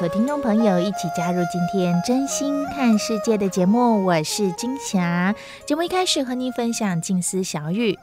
[0.00, 5.34] 和听众朋友一起加入今天真心看世界的节目，我是金霞。
[5.66, 7.98] 节目一开始和您分享静思小语。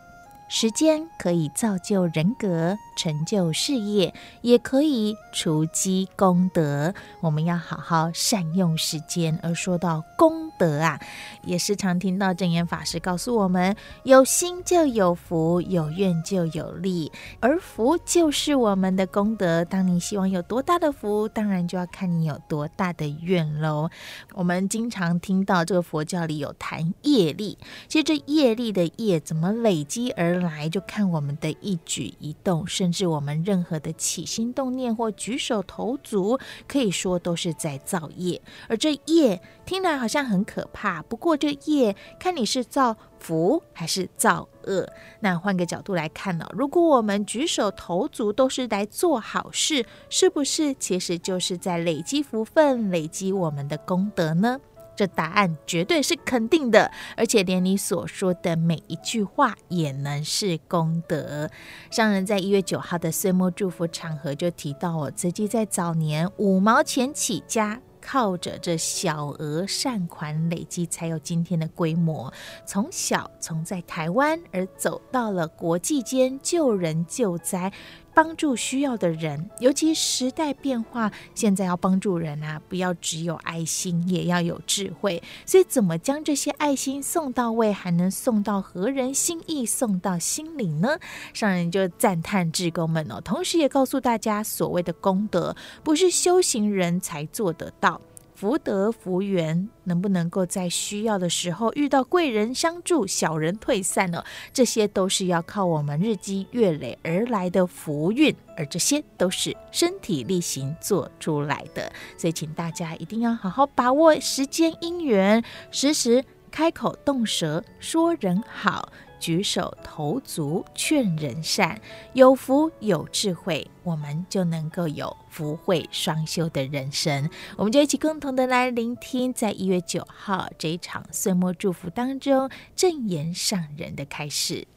[0.50, 6.94] 时间可以造就人格，成就事业，也可以储积功德。
[7.22, 9.38] 我们要好好善用时间。
[9.44, 11.00] 而说到功德啊，
[11.44, 19.66] 也时常听到正言法师告诉我们：有心就有福，有愿就有力，而福就是我们的功德。
[19.66, 23.90] 当你希望有多大的福，当然就要看你有多大的愿喽。
[24.34, 27.58] 我们经常听到这个佛教里有谈业力，
[27.90, 38.40] 其实这业力的业怎么累积而来就看我们的一举一动是，甚至我们任何的起心动念或举手投足，可以说都是在造业。
[38.70, 44.88] 而这业听来好像很可怕，不过这业看你是造福还是造恶。
[45.20, 54.60] 那换个角度来看呢，如果我们举手投足都是来做好事，是不是其实就是在累积福分、累积我们的功德呢？
[54.96, 61.50] 这答案绝对是肯定的，而且连你所说的每一句话也能是功德。
[61.92, 72.32] 商人在一月九号的岁末祝福场合就提到，我自己在早年五毛钱起家，靠着这小额善款累积，才有今天的规模。
[72.66, 77.72] 从小从在台湾而走到了国际间救人救灾。
[78.16, 85.22] 帮助需要的人，尤其时代变化，现在要帮助人啊，不要只有爱心，也要有智慧。
[85.46, 90.98] 所以，怎么将这些爱心送到位，还能送到何人心意，送到心里呢？
[91.34, 95.54] 上人就赞叹志工们哦，同时也告诉大家，所谓的功德，
[95.84, 98.00] 不是修行人才做得到。
[98.36, 104.22] 福德福缘能不能够在需要的时候遇到贵人相助，小人退散呢？
[104.52, 111.90] 这些都是要靠我们日积月累而来的福运，而这些都是身体力行做出来的。
[112.18, 115.42] 所以，请大家一定要好好把握时间因缘，
[115.72, 118.92] 时时开口动舌说人好。
[119.20, 121.80] 举手投足劝人善，
[122.14, 127.30] 有福有智慧，我们就能够有福慧双修的人生。
[127.58, 134.68] 我们就一起共同的来聆听，在一月九号这一场岁末祝福当中，正言上人的开始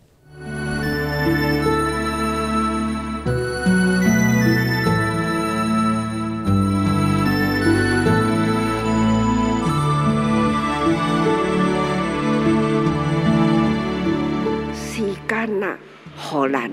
[15.60, 15.78] 示。
[16.20, 16.68] 好难，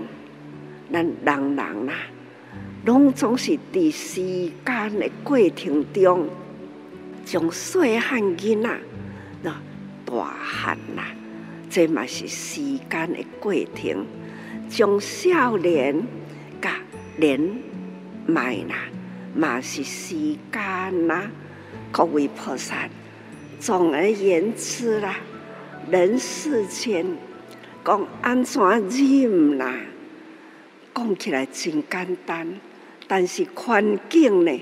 [0.92, 1.94] 咱人人呐，
[2.84, 6.28] 拢总是伫时间的过程中，
[7.24, 8.80] 从细汉囡仔
[9.44, 9.54] 到
[10.04, 11.04] 大汉呐，
[11.70, 12.60] 这嘛是时
[12.90, 14.04] 间的过程，
[14.68, 16.02] 从少年
[16.60, 16.78] 甲
[17.18, 17.40] 年
[18.26, 18.74] 迈呐，
[19.36, 20.16] 嘛是时
[20.52, 21.30] 间呐。
[21.92, 22.90] 各位菩萨，
[23.60, 25.18] 总而言之啦，
[25.92, 27.06] 人世间。
[27.86, 28.60] 讲安怎
[28.90, 29.72] 忍啦？
[30.96, 32.60] 讲起来真简单，
[33.08, 34.60] 但是环境呢，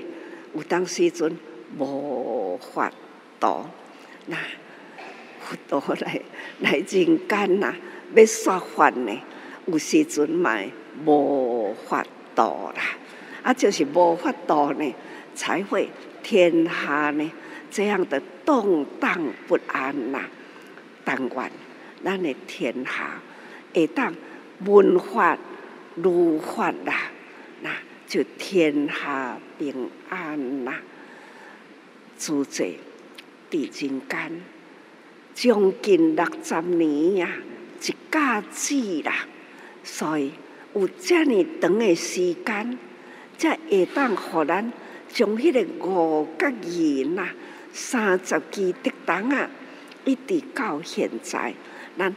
[0.54, 1.34] 有当时阵
[1.78, 2.92] 无法
[3.40, 3.64] 度。
[4.26, 4.36] 那
[5.40, 6.20] 佛陀来
[6.60, 7.74] 来人间呐，
[8.14, 9.18] 要说法呢，
[9.64, 10.58] 有时阵嘛
[11.06, 12.04] 无法
[12.34, 12.42] 度
[12.76, 12.82] 啦。
[13.42, 14.94] 啊，就是无法度呢，
[15.34, 15.88] 才会
[16.22, 17.32] 天下呢
[17.70, 19.18] 这样的动荡
[19.48, 20.20] 不安呐。
[21.06, 21.50] 但愿。
[22.04, 23.20] 咱的天下
[23.72, 24.14] 会当
[24.66, 25.38] 文法
[25.96, 27.10] 如法啦，
[27.62, 27.70] 那
[28.06, 30.80] 就天下平安啦。
[32.16, 32.66] 自在
[33.50, 34.42] 伫人间
[35.34, 37.30] 将近六十年呀，
[37.82, 39.26] 一甲子啦，
[39.82, 40.32] 所以
[40.74, 42.78] 有这么长的时间，
[43.36, 44.72] 才会当互咱
[45.08, 47.28] 从迄个五甲二呐，
[47.72, 49.50] 三十支竹筒啊，
[50.04, 51.52] 一直到现在，
[51.98, 52.14] 咱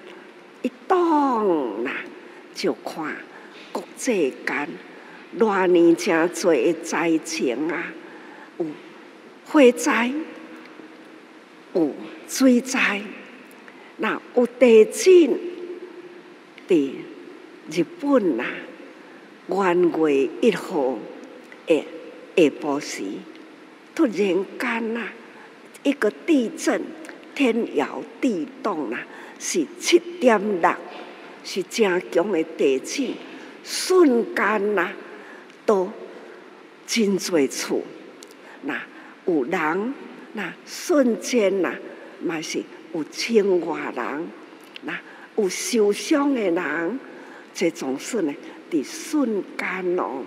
[0.62, 1.92] 一动呐，
[2.54, 3.16] 就看
[3.72, 4.70] 国际间
[5.38, 7.94] 偌年诚济的灾情啊，
[8.58, 8.66] 有
[9.46, 10.12] 火灾，
[11.74, 11.94] 有
[12.28, 13.02] 水灾，
[13.98, 15.40] 那有地震，
[16.68, 16.92] 伫
[17.72, 18.46] 日本啊，
[19.48, 20.98] 元月一号
[21.68, 21.86] 诶。
[22.38, 23.04] 下晡时，
[23.96, 25.08] 突然间呐，
[25.82, 26.80] 一个地震，
[27.38, 28.98] 天摇地动呐，
[29.38, 30.72] 是七点六，
[31.44, 33.14] 是正强的地震，
[33.64, 34.90] 瞬间呐，
[35.64, 35.92] 都
[36.88, 37.84] 真济厝，
[38.64, 38.82] 那
[39.28, 39.94] 有人，
[40.34, 41.76] 那瞬间呐，
[42.24, 42.64] 嘛是
[42.96, 44.28] 有千外人，
[44.82, 45.00] 那
[45.36, 47.00] 有受伤的人，
[47.54, 48.34] 这种事呢，
[48.72, 50.24] 伫瞬间哦。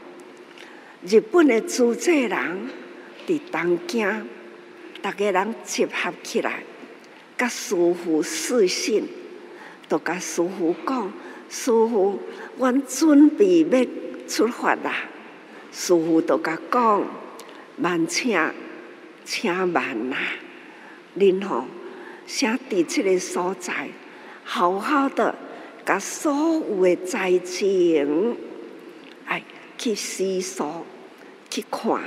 [1.05, 2.69] 日本的主祭人
[3.27, 4.29] 伫东京，
[5.03, 6.63] 逐个人集合起来，
[7.41, 9.09] 甲师父示信，
[9.89, 11.11] 都甲师父讲：
[11.49, 12.21] 师父，
[12.59, 13.87] 阮准备要
[14.29, 15.09] 出发啦！
[15.73, 17.03] 师父都甲讲：
[17.77, 18.39] 慢请，
[19.25, 20.19] 请慢啦！
[21.17, 21.65] 恁吼，
[22.27, 23.89] 先伫即个所在，
[24.45, 25.35] 好好的
[25.87, 28.37] 甲所有的灾情，
[29.25, 29.43] 哎。
[29.79, 30.85] 去思索，
[31.49, 32.03] 去看，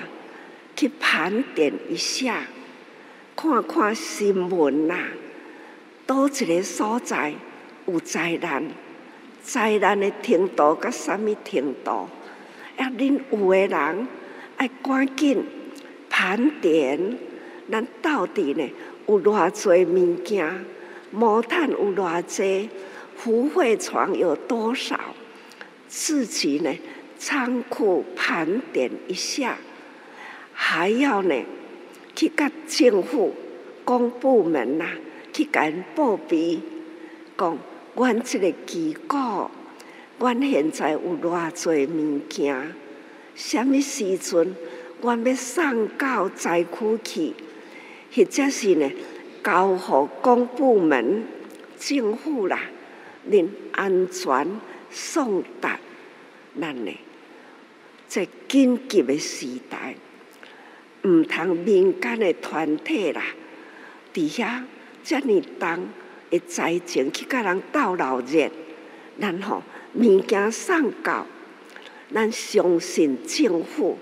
[0.76, 2.46] 去盘点一下，
[3.36, 4.96] 看看新闻呐，
[6.06, 7.34] 倒一个所在
[7.86, 8.64] 有灾难，
[9.42, 12.10] 灾难的程度甲什么程度？
[12.78, 14.08] 啊，恁有的人
[14.58, 15.44] 爱赶紧
[16.10, 17.18] 盘点，
[17.72, 18.70] 咱到底呢
[19.08, 20.66] 有偌济物件，
[21.12, 22.70] 毛毯有偌济，
[23.16, 25.00] 浮废床有多少？
[25.88, 26.74] 自己呢？
[27.20, 29.56] 仓库盘点一下，
[30.52, 31.36] 还要呢
[32.14, 33.34] 去甲政府
[33.86, 34.86] 公部门呐、
[35.34, 36.60] 去甲因报备，
[37.38, 37.58] 讲
[37.96, 39.50] 阮这个机构，
[40.20, 42.74] 阮现在有偌济物件，
[43.36, 44.56] 什物时阵
[45.02, 47.34] 阮要送到灾区去，
[48.16, 48.90] 或者是呢
[49.44, 51.24] 交予公部门、
[51.78, 52.60] 政府啦，
[53.30, 54.48] 恁安全
[54.90, 55.80] 送达
[56.60, 56.92] 咱呢？
[58.08, 59.96] 在紧急的时代，
[61.04, 63.24] 毋通民间的团体啦，
[64.14, 64.64] 底下
[65.04, 65.88] 遮尔重
[66.30, 68.50] 的灾情去甲人斗闹热，
[69.18, 69.62] 然后
[69.96, 71.28] 物件送到，
[72.14, 73.98] 咱相信政府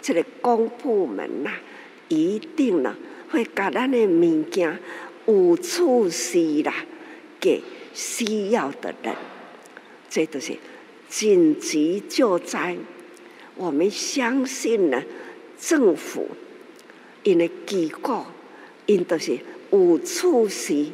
[0.00, 1.50] 这个公部门呐，
[2.08, 2.96] 一定呢
[3.30, 4.78] 会甲咱的物件
[5.26, 6.72] 有处施啦，
[7.38, 7.62] 给
[7.92, 9.14] 需要的人，
[10.08, 10.56] 这都是
[11.08, 12.76] 紧急救灾。
[13.54, 15.02] 我们相信呢，
[15.58, 16.28] 政府
[17.22, 18.26] 因的机构
[18.86, 19.38] 因都是
[19.76, 20.86] 有处事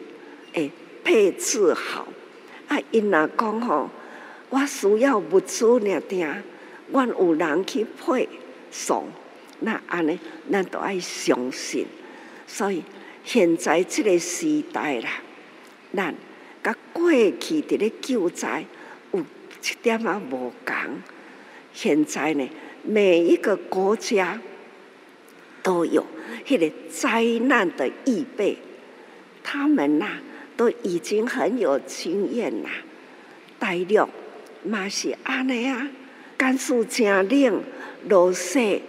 [0.55, 0.71] 诶
[1.05, 2.09] 配置好
[2.69, 3.91] 啊，因若讲吼，
[4.51, 6.27] 我需要物资呢，定
[6.91, 8.29] 阮有人去配
[8.71, 9.07] 送，
[9.61, 10.19] 那安尼
[10.51, 11.87] 咱都爱相信。
[12.47, 12.83] 所以
[13.25, 15.11] 现在这个时代啦，
[15.95, 16.15] 咱
[16.63, 18.65] 甲过去伫咧救灾
[19.13, 20.75] 有一点仔无共。
[21.73, 22.49] 现在呢，
[22.83, 24.39] 每一个国家
[25.63, 26.05] 都有
[26.47, 28.59] 迄个灾难的预备，
[29.43, 30.19] 他们呐
[30.57, 32.71] 都已经很有经验啦。
[33.59, 34.09] 大陆
[34.65, 35.89] 嘛是安尼啊，
[36.37, 37.63] 甘肃正冷，
[38.09, 38.81] 落雪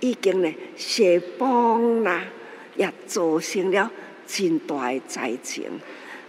[0.00, 2.24] 已经呢雪崩啦，
[2.76, 3.90] 也造成了
[4.26, 5.64] 真大的灾情。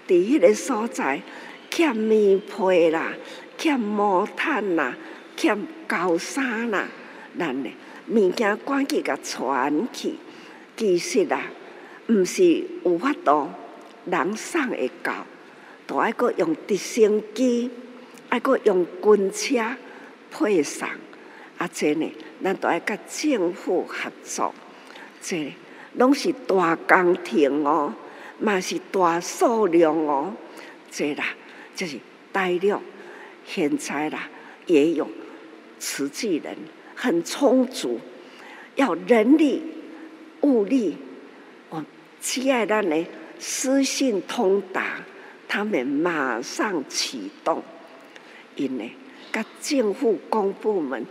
[0.07, 1.21] 伫迄个所在
[1.69, 3.13] 欠棉被啦，
[3.57, 4.95] 欠毛毯啦。
[5.38, 5.57] 欠
[5.88, 6.86] 厚衫啦，
[7.38, 7.69] 咱呢
[8.09, 10.15] 物件赶紧甲传去。
[10.75, 11.43] 其实啊，
[12.07, 13.48] 毋是有法度
[14.09, 15.25] 人送会到，
[15.87, 17.69] 都爱阁用直升机，
[18.29, 19.75] 爱阁用军车
[20.31, 20.87] 配送。
[21.57, 22.11] 啊，这呢，
[22.43, 24.53] 咱都爱甲政府合作。
[25.21, 25.53] 这
[25.95, 27.93] 拢是大工程哦，
[28.39, 30.33] 嘛是大数量哦。
[30.89, 31.25] 这啦，
[31.75, 31.99] 就是
[32.31, 32.79] 大陆
[33.45, 34.29] 现在啦，
[34.65, 35.07] 也有。
[35.81, 36.57] 慈济人
[36.93, 38.01] 很充足，
[38.75, 39.61] 要人力
[40.41, 40.97] 物力，
[41.69, 41.81] 我
[42.19, 43.05] 亲爱的呢，
[43.39, 44.98] 私信通达，
[45.48, 47.63] 他们马上启动，
[48.55, 48.91] 因为
[49.31, 51.05] 跟政府公部门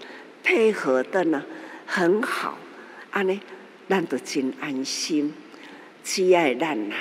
[0.45, 1.43] 配合的呢
[1.87, 2.59] 很好，
[3.11, 3.41] 安尼
[3.89, 5.33] 咱都真安心。
[6.05, 6.95] 只爱咱呐，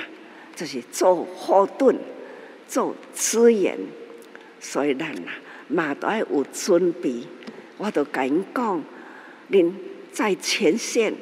[0.55, 1.97] 就是做后盾，
[2.67, 3.77] 做资源，
[4.59, 5.31] 所以咱呐
[5.67, 7.23] 嘛都要有准备。
[7.77, 8.83] 我都跟因讲，
[9.47, 9.75] 您
[10.11, 11.13] 在前线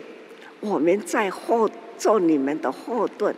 [0.62, 3.36] 我们在后做你们的后盾，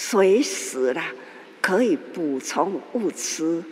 [0.00, 1.12] 随时啦
[1.60, 3.64] 可以补充物资。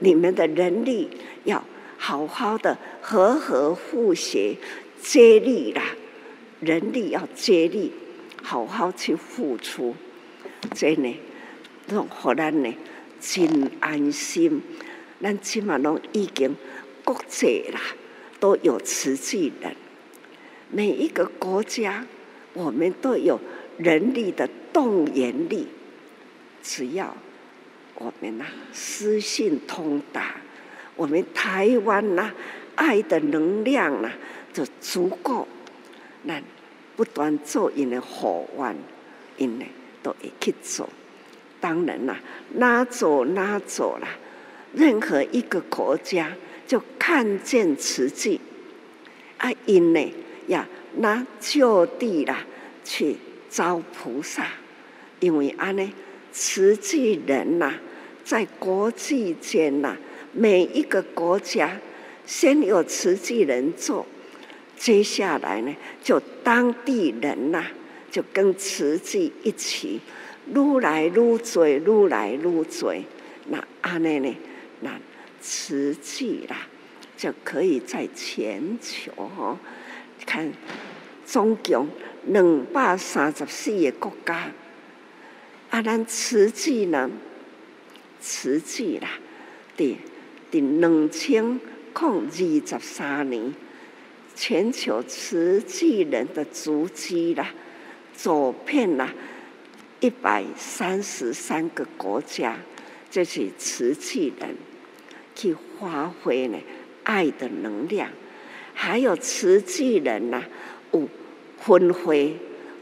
[0.00, 1.08] 你们的人力
[1.44, 1.64] 要
[1.96, 4.56] 好好的和和互协
[5.00, 5.94] 接力啦，
[6.58, 7.92] 人力要接力，
[8.42, 9.94] 好好去付出，
[10.74, 11.16] 这呢，
[11.86, 12.74] 让荷兰呢
[13.20, 14.60] 真安心。
[15.22, 16.56] 咱起码拢已经
[17.04, 17.80] 国际啦，
[18.40, 19.76] 都有慈济人。
[20.72, 22.04] 每一个国家，
[22.52, 23.40] 我们都有
[23.76, 25.68] 人力的动员力。
[26.62, 27.16] 只要
[27.94, 30.36] 我们呐私信通达，
[30.96, 32.32] 我们台湾呐
[32.74, 34.10] 爱的能量呐
[34.52, 35.46] 就足够，
[36.24, 36.42] 那
[36.96, 38.76] 不断做因的好玩，
[39.36, 39.64] 因呢
[40.02, 40.88] 都会去做。
[41.60, 42.20] 当然啦，
[42.54, 44.08] 哪走哪走啦。
[44.74, 48.40] 任何一个国家就看见慈济，
[49.38, 50.12] 啊，因呢
[50.48, 52.44] 呀那就地啦
[52.84, 53.16] 去
[53.50, 54.46] 招菩萨，
[55.20, 55.92] 因为安呢
[56.32, 57.74] 慈济人呐，
[58.24, 59.96] 在国际间呐，
[60.32, 61.80] 每一个国家
[62.26, 64.06] 先有慈济人做，
[64.76, 67.64] 接下来呢就当地人呐
[68.10, 70.00] 就跟慈济一起，
[70.54, 73.04] 愈来愈嘴，愈来愈嘴，
[73.48, 74.36] 那安呢呢？
[74.80, 74.90] 那
[75.40, 76.68] 慈济啦，
[77.16, 79.58] 就可以在全球哈，
[80.26, 80.52] 看
[81.24, 81.88] 总共
[82.28, 84.52] 两百三十四个国家。
[85.70, 87.10] 啊，咱慈济呢，
[88.20, 89.10] 慈济啦，
[89.76, 89.96] 伫
[90.50, 91.60] 伫两千零
[91.94, 93.52] 二十三年，
[94.34, 97.50] 全球慈济人的足迹啦，
[98.14, 99.12] 走遍了
[100.00, 102.56] 一百三十三个国家。
[103.10, 104.56] 这是慈济人
[105.34, 106.58] 去发挥呢
[107.04, 108.10] 爱的能量，
[108.74, 110.48] 还有慈济人呐、啊，
[110.92, 111.08] 有
[111.60, 112.36] 分会，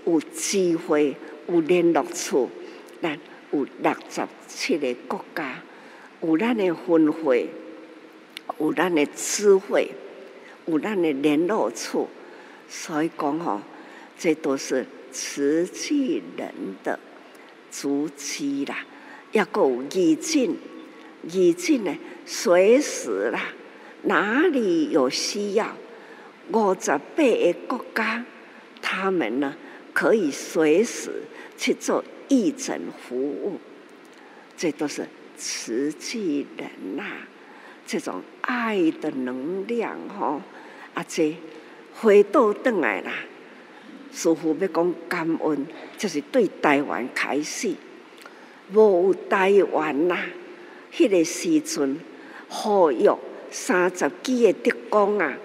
[0.04, 1.16] 有机会，
[1.48, 2.50] 有联络处，
[3.00, 3.18] 咱
[3.52, 5.62] 有六十七个国家，
[6.20, 7.48] 有咱的分会，
[8.58, 9.90] 有咱的智慧，
[10.66, 12.08] 有咱的联络处，
[12.68, 13.60] 所以讲吼，
[14.18, 16.52] 这都是瓷器人
[16.84, 16.98] 的
[17.70, 18.84] 足迹啦。
[19.32, 20.56] 要够义尽，
[21.24, 21.94] 义尽呢？
[22.24, 23.52] 随时啦，
[24.02, 25.76] 哪里有需要，
[26.52, 28.24] 五十八个国家，
[28.88, 29.52] 他们呢
[29.92, 31.10] 可以随时
[31.58, 33.58] 去做义诊服务。
[34.56, 35.04] 这都是
[35.36, 37.28] 慈济人呐、啊，
[37.84, 40.40] 这种爱的能量吼，
[40.94, 41.36] 啊，这
[42.00, 43.12] 回到转来啦，
[44.12, 45.66] 似乎要讲感恩，
[45.98, 47.74] 就是对台湾开始。
[48.72, 50.16] 无有台湾呐、
[50.92, 52.00] 迄、个时阵，
[52.48, 53.10] 呼吁
[53.50, 55.36] 三十几个特工啊，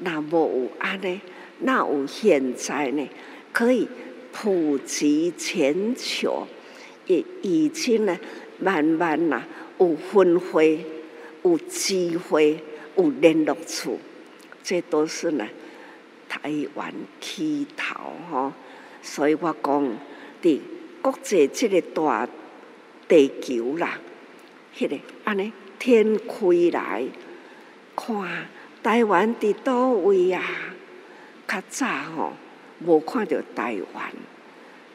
[0.00, 1.20] 那无有安尼，
[1.60, 3.08] 那有现在呢？
[3.52, 3.88] 可以
[4.32, 6.46] 普及全球，
[7.06, 8.18] 也已经呢，
[8.58, 9.42] 慢慢呐，
[9.78, 10.84] 有分会，
[11.42, 12.60] 有机会，
[12.96, 13.98] 有联络处，
[14.62, 15.46] 这都是呢，
[16.28, 17.94] 台湾起头
[18.30, 18.52] 吼，
[19.02, 19.98] 所以我讲
[20.42, 20.60] 伫。
[21.02, 22.28] 国际这个大
[23.06, 24.00] 地球啦，
[24.76, 26.34] 迄、个安尼天开
[26.72, 27.04] 来，
[27.94, 28.48] 看
[28.82, 30.42] 台湾伫倒位啊？
[31.46, 31.86] 较早
[32.16, 32.32] 吼
[32.80, 34.12] 无看到台湾，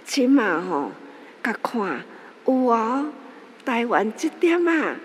[0.05, 0.91] 即马吼
[1.43, 2.03] 甲看
[2.46, 3.12] 有哦，
[3.65, 4.96] 台湾这点啊，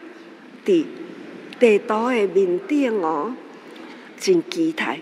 [0.64, 0.84] 伫
[1.58, 3.34] 地图的面顶哦，
[4.18, 5.00] 真期待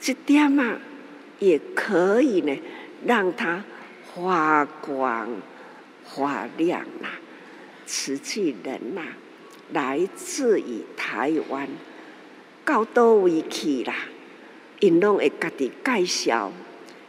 [0.00, 0.78] 这点啊，
[1.38, 2.56] 也可以呢，
[3.04, 3.62] 让它。
[4.16, 5.28] 发光
[6.04, 7.18] 发亮啦、啊，
[7.84, 9.08] 慈济人呐、啊，
[9.72, 11.68] 来自于台湾，
[12.64, 13.92] 到倒位去啦，
[14.84, 16.52] 因拢会家己介绍，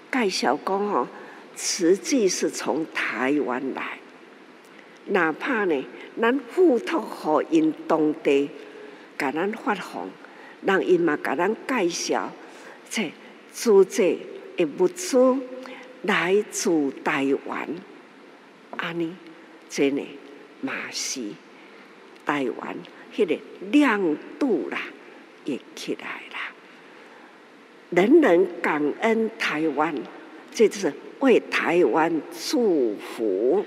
[0.10, 1.08] 介绍讲吼，
[1.56, 4.00] 慈济是从台湾来，
[5.08, 5.86] 哪怕呢，
[6.22, 8.50] 咱付托予因当地，
[9.18, 10.10] 甲咱发放，
[10.62, 12.32] 让因嘛甲咱介绍，
[12.90, 13.12] 这
[13.52, 14.20] 租借
[14.56, 15.38] 的物资。
[16.04, 16.70] 来自
[17.04, 17.68] 台湾，
[18.78, 19.16] 安尼，
[19.68, 20.06] 真诶，
[20.62, 21.20] 嘛是
[22.24, 22.78] 台湾
[23.12, 23.36] 迄个
[23.72, 24.80] 亮度啦，
[25.46, 26.54] 也起来啦。
[27.96, 29.96] 人人感恩台湾，
[30.54, 33.66] 这就是为台湾祝福。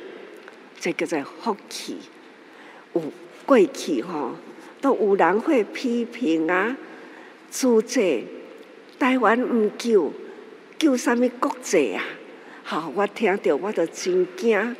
[0.78, 1.96] 这个在福气，
[2.92, 3.02] 有
[3.46, 4.32] 过去吼，
[4.82, 6.76] 都有人会批评啊，
[7.50, 8.22] 租借
[8.98, 10.12] 台湾毋救，
[10.78, 12.04] 救啥物国际啊？
[12.62, 14.76] 好，我听到我都真惊，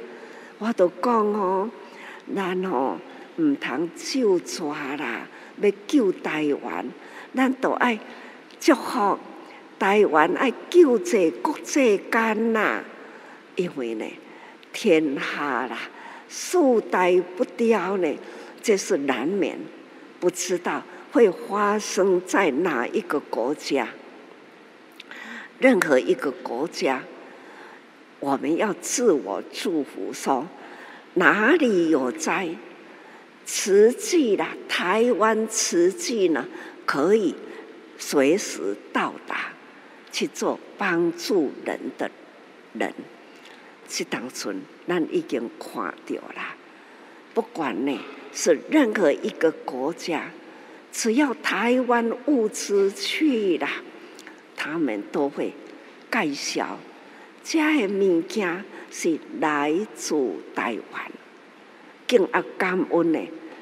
[0.58, 1.70] 我都讲哦，
[2.36, 2.98] 咱吼
[3.36, 5.26] 唔通救抓啦，
[5.60, 6.84] 要救台湾，
[7.34, 7.98] 咱都爱
[8.60, 9.18] 祝福
[9.78, 12.82] 台湾爱救济国际间呐，
[13.54, 14.04] 因为呢，
[14.72, 15.78] 天下啦，
[16.28, 16.58] 世
[16.90, 18.12] 代不掉呢，
[18.60, 19.58] 这是难免，
[20.18, 20.82] 不知道
[21.12, 23.88] 会发生在哪一个国家。
[25.60, 27.02] 任何一个国家，
[28.20, 30.48] 我们要自我祝福说，
[31.14, 32.48] 哪里有灾，
[33.44, 36.46] 慈济啦，台湾慈济呢，
[36.84, 37.34] 可以
[37.96, 39.52] 随时到达。
[40.10, 42.10] 去做帮助人的
[42.72, 42.92] 人，
[43.88, 46.56] 是当村，咱已经看到了。
[47.34, 48.00] 不管呢
[48.32, 50.30] 是任何一个国家，
[50.92, 53.68] 只要台湾物资去了，
[54.56, 55.52] 他们都会
[56.10, 56.78] 介绍，
[57.44, 60.14] 这些物件是来自
[60.54, 61.02] 台湾。
[62.06, 63.20] 敬阿感恩的，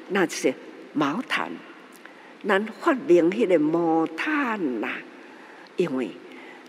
[0.09, 0.53] 那就是
[0.93, 1.51] 毛毯，
[2.47, 4.87] 咱发明迄个毛毯呐，
[5.75, 6.09] 因为。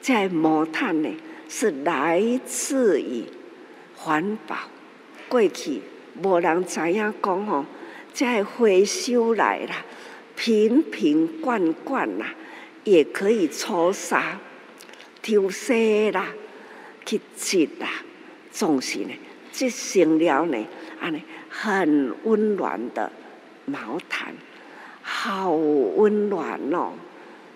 [0.01, 1.09] 这毛毯呢，
[1.49, 3.25] 是来自于
[3.97, 4.57] 环保。
[5.29, 5.83] 过去
[6.23, 7.65] 无人知影讲吼，
[8.15, 9.85] 这回收来啦，
[10.35, 12.35] 瓶瓶罐罐啦，
[12.85, 14.41] 也可以搓沙、
[15.23, 15.75] 抽丝
[16.13, 16.29] 啦、
[17.05, 17.89] 去织啦，
[18.51, 19.11] 总是呢，
[19.53, 20.67] 织成了呢，
[21.01, 23.13] 安尼很温暖的
[23.67, 24.33] 毛毯，
[25.03, 26.93] 好温暖哦。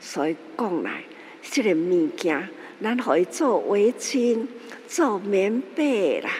[0.00, 1.04] 所以讲来。
[1.42, 2.48] 这个物件，
[2.82, 4.46] 咱可以做围巾、
[4.86, 6.30] 做棉被啦。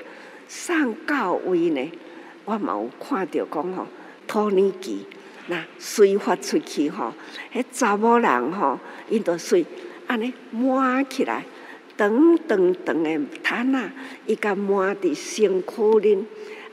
[0.49, 1.93] 上到位呢，
[2.45, 3.87] 我嘛有看到讲吼，
[4.27, 5.07] 托尼基
[5.49, 7.13] 那随发出去吼，
[7.53, 8.79] 迄查某人吼，
[9.09, 9.65] 因着随
[10.07, 11.45] 安尼满起来，
[11.97, 13.91] 长长长的毯啊，
[14.27, 16.25] 伊甲满伫身躯恁，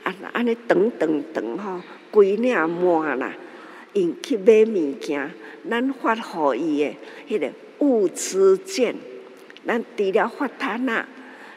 [0.04, 3.32] 啊安尼长长长吼，规领满啦，
[3.92, 5.30] 因去买物件，
[5.68, 6.14] 咱发
[6.54, 6.94] 予伊的
[7.28, 7.52] 迄个。
[7.80, 8.94] 物资券，
[9.66, 11.08] 咱除了发毯啊，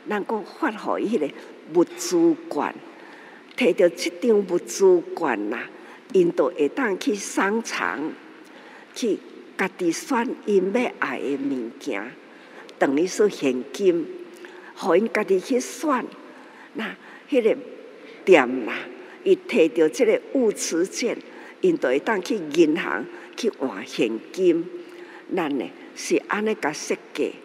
[0.08, 1.30] 咱阁发予伊迄个
[1.74, 2.74] 物资券，
[3.58, 5.60] 摕着即张物资券呐，
[6.14, 8.00] 因都会当去商场
[8.96, 9.20] 去
[9.58, 12.10] 家己选因要爱的物件，
[12.80, 14.08] 等于说现金，
[14.76, 16.06] 互因家己去选。
[16.76, 16.96] 那
[17.30, 17.54] 迄个
[18.24, 18.76] 店啦，
[19.26, 21.18] 伊摕着即个物资券，
[21.64, 23.06] 因就会当去银行
[23.38, 24.66] 去换现金，
[25.34, 25.66] 咱呢？
[25.96, 27.36] 是安尼甲设计，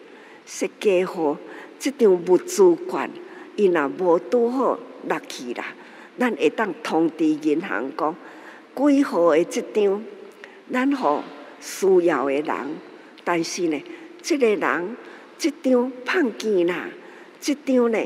[0.45, 1.39] 设计好
[1.79, 3.09] 即张物资券，
[3.55, 4.77] 伊若无拄好
[5.07, 5.67] 落去啦，
[6.19, 8.17] 咱会当通知银行讲
[8.75, 10.05] 几号的即张，
[10.73, 11.23] 咱互
[11.61, 12.55] 需要的人。
[13.23, 13.81] 但是呢，
[14.21, 14.97] 即个人
[15.37, 16.89] 即张胖见啦，
[17.39, 17.99] 即张呢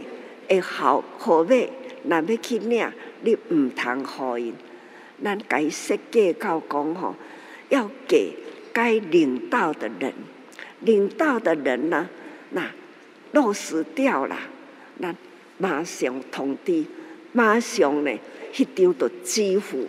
[0.46, 1.56] 会号号码，
[2.04, 4.52] 若要去领，你毋通互因。
[5.22, 7.14] 咱该设计到讲吼，
[7.68, 8.34] 要给
[8.72, 10.12] 该领导的人。
[10.80, 12.08] 领导的人呢，
[12.50, 12.68] 那
[13.30, 14.36] 落实掉了，
[14.98, 15.14] 那
[15.58, 16.84] 马上通知，
[17.32, 18.10] 马上呢，
[18.52, 19.86] 迄张就支付，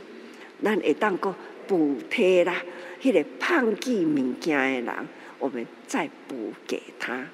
[0.63, 1.33] 咱会当个
[1.67, 2.61] 补贴啦，
[3.01, 5.07] 迄、个胖记物件的人，
[5.39, 7.25] 我们再补给他。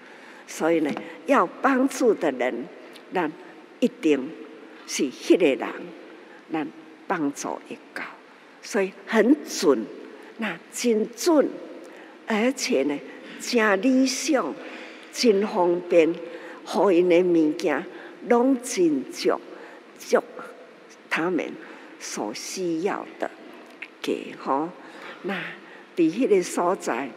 [0.48, 0.90] 所以呢，
[1.26, 2.66] 要帮助的人，
[3.14, 3.30] 咱
[3.82, 4.32] 一定
[4.88, 5.70] 是迄个人，
[6.52, 6.66] 咱
[7.10, 8.04] 帮助一个，
[8.62, 9.84] 所以很准，
[10.38, 11.50] 那真准，
[12.28, 12.96] 而且呢。
[13.42, 14.54] 真理想，
[15.14, 16.14] 真方便，
[16.66, 17.86] 互因的物件
[18.28, 19.40] 拢真足
[19.98, 20.22] 足，
[21.10, 21.50] 他们
[22.02, 23.32] 所需要的
[24.02, 24.70] 给吼。
[25.22, 25.42] 那
[25.96, 27.10] 伫迄个所在，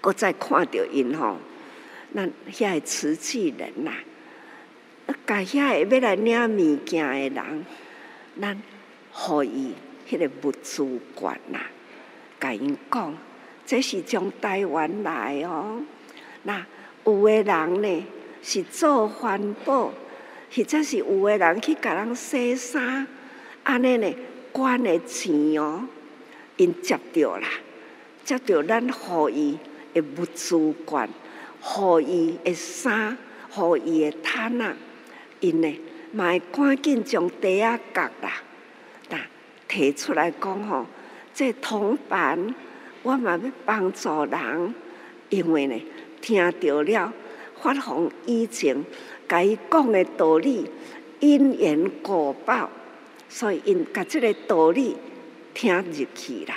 [0.00, 1.38] 搁再看到因吼，
[2.14, 3.92] 那遐个慈济人呐，
[5.06, 7.66] 啊，甲遐个要来领物件的人，
[8.40, 8.60] 咱
[9.12, 9.74] 互伊
[10.08, 11.58] 迄个物资馆呐，
[12.40, 13.14] 甲因讲。
[13.66, 15.80] 这是从台湾来哦，
[16.42, 16.66] 那
[17.04, 18.06] 有的人呢
[18.42, 19.92] 是做环保，
[20.52, 23.06] 或者是有的人去甲人洗衫，
[23.62, 24.12] 安尼呢
[24.52, 25.86] 捐的钱哦，
[26.56, 27.46] 因接到啦，
[28.24, 29.58] 接到咱予伊
[29.94, 31.08] 的物资券，
[32.00, 33.16] 予伊的衫，
[33.54, 34.74] 予伊的毯啊，
[35.38, 35.72] 因呢
[36.12, 38.32] 嘛会赶紧将袋仔角啦，
[39.08, 39.18] 那
[39.68, 40.86] 提出来讲吼，
[41.34, 42.54] 这铜板。
[43.02, 44.74] 我嘛要帮助人，
[45.30, 45.82] 因为呢，
[46.20, 47.12] 听到了
[47.58, 48.84] 法皇以前
[49.26, 50.70] 甲伊讲的道理，
[51.18, 52.68] 因缘果报，
[53.26, 54.98] 所以因甲即个道理
[55.54, 56.54] 听入去啦。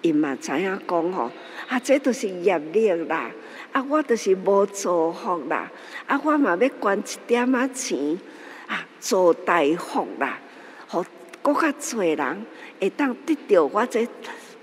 [0.00, 1.30] 因嘛知影讲吼，
[1.68, 3.30] 啊，这都是业力啦，
[3.72, 5.70] 啊，我都是无造福啦，
[6.06, 8.18] 啊，我嘛要捐一点仔钱，
[8.66, 10.38] 啊，做大福啦，
[10.88, 11.04] 互
[11.42, 12.46] 更较侪人
[12.80, 14.06] 会当得到我这。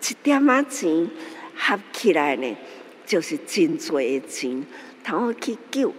[0.06, 1.10] 一点仔钱
[1.56, 2.58] 合起来呢，
[3.06, 4.66] 就是真多的钱，
[5.02, 5.94] 通去救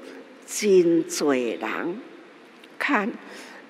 [0.47, 2.01] 真多人，
[2.79, 3.11] 看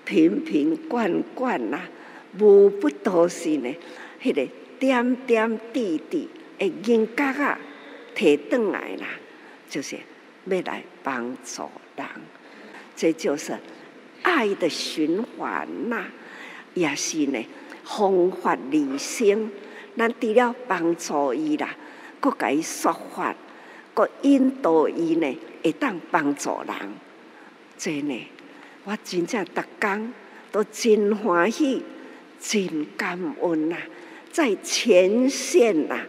[0.05, 1.83] 瓶瓶罐罐啦，
[2.37, 3.73] 无不都是呢，
[4.21, 4.49] 迄、个
[4.81, 7.57] 点点滴滴的银角啊，
[8.17, 9.07] 摕转来啦，
[9.71, 9.97] 就是
[10.47, 12.05] 要来帮助人，
[12.97, 13.57] 这就是
[14.25, 16.07] 爱的循环呐，
[16.75, 17.47] 也是呢，
[17.85, 19.49] 弘法利生。
[19.97, 21.77] 咱除了帮助伊啦，
[22.19, 23.33] 搁甲伊说法，
[23.95, 26.77] 搁引导伊呢，会当帮助人。
[27.79, 28.27] 真呢，
[28.83, 30.13] 我真正逐工
[30.51, 31.83] 都真欢喜、
[32.41, 33.77] 真感恩呐！
[34.33, 36.01] 在前线呐，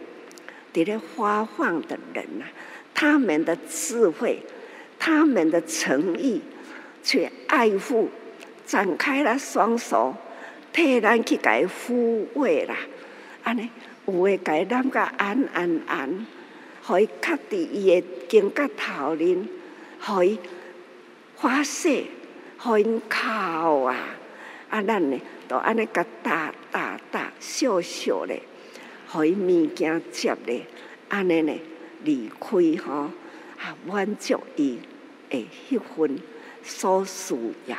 [0.74, 2.44] 伫咧发放的人呐，
[2.92, 4.42] 他们的智慧、
[4.98, 6.40] 他们的诚意，
[7.06, 8.10] 去爱护，
[8.66, 10.12] 展开了双手，
[10.72, 12.74] 替咱去甲伊抚慰啦。
[13.44, 13.70] 安尼
[14.06, 16.26] 有诶，甲伊揽个安安安，
[16.82, 19.46] 互伊较伫伊诶肩胛头恁，
[20.00, 20.36] 互伊
[21.36, 22.06] 发泄，
[22.58, 23.96] 互伊哭啊！
[24.68, 25.16] 啊，咱呢，
[25.46, 28.42] 都安尼甲打打打，笑笑咧，
[29.06, 30.66] 互伊物件接咧，
[31.08, 31.54] 安尼呢
[32.02, 32.48] 离开
[32.84, 33.10] 吼，
[33.58, 34.80] 啊，满足伊
[35.30, 36.18] 诶迄份
[36.66, 37.34] 所需
[37.66, 37.78] 要，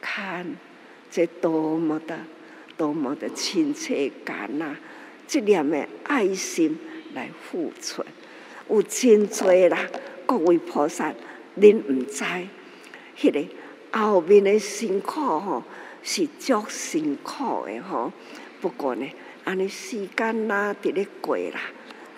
[0.00, 0.56] 看
[1.10, 2.18] 这多么的！
[2.76, 4.80] 多么的亲切感呐、啊！
[5.26, 6.78] 这念的爱心
[7.14, 8.04] 来付出，
[8.68, 9.78] 有真多啦。
[10.26, 11.10] 各位菩萨，
[11.58, 12.22] 恁唔知，
[13.16, 13.42] 迄个
[13.98, 15.62] 后面的辛苦吼，
[16.02, 18.12] 是足辛苦的吼。
[18.60, 19.10] 不过呢，
[19.44, 21.60] 安尼时间呐，伫咧过啦，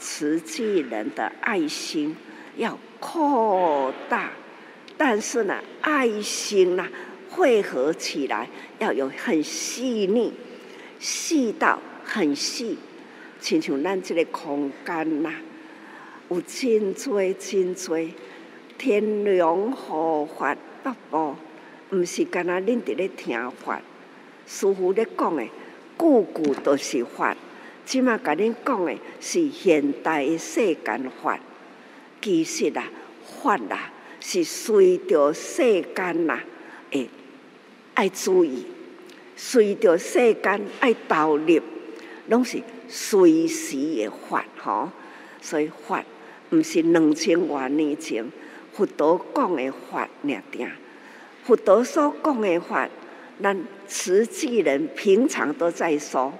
[0.00, 2.16] 慈济人的爱心
[2.56, 4.32] 要扩大，
[4.98, 6.86] 但是呢，爱心呐，
[7.30, 8.46] 汇合起来
[8.80, 10.34] 要有很细腻。
[10.98, 12.76] 细到很细，
[13.40, 15.32] 亲像咱这个空间呐，
[16.28, 17.96] 有真多真多
[18.76, 21.36] 天龙护法八部，
[21.92, 23.80] 毋是干那恁伫咧听法，
[24.44, 25.44] 师父咧讲的，
[25.96, 27.36] 句句都是法。
[27.84, 31.38] 即马甲恁讲的是现代的世间法，
[32.20, 32.84] 其实啊，
[33.40, 36.40] 法啊是随着世间呐，
[36.90, 37.08] 诶，
[37.94, 38.66] 爱注意。
[39.36, 41.60] 随着世间爱投入，
[42.26, 44.90] 拢是随时的法吼，
[45.40, 46.02] 所以法
[46.50, 48.24] 毋是两千多年前
[48.72, 50.68] 佛陀讲的法尔定，
[51.44, 52.88] 佛陀所讲的法，
[53.40, 56.32] 咱慈济人平常都在说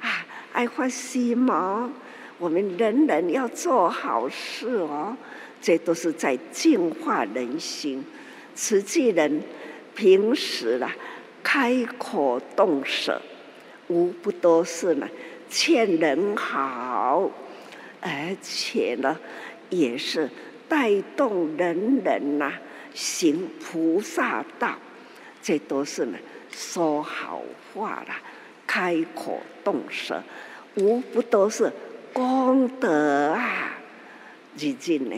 [0.00, 1.92] 啊，爱发心嘛，
[2.38, 5.14] 我们人人要做好事哦，
[5.60, 8.04] 这都是在净化人心。
[8.54, 9.42] 慈济人
[9.94, 10.94] 平时啦。
[11.42, 13.20] 开口动舌，
[13.88, 15.08] 无不都是呢，
[15.48, 17.30] 劝人好，
[18.02, 19.18] 而且呢，
[19.70, 20.28] 也是
[20.68, 22.60] 带动人人呐、啊、
[22.92, 24.76] 行菩萨道，
[25.40, 26.18] 这都是呢
[26.52, 27.42] 说好
[27.72, 28.20] 话啦，
[28.66, 30.22] 开口动舌，
[30.74, 31.72] 无不都是
[32.12, 33.78] 功德啊！
[34.58, 35.16] 如今呢，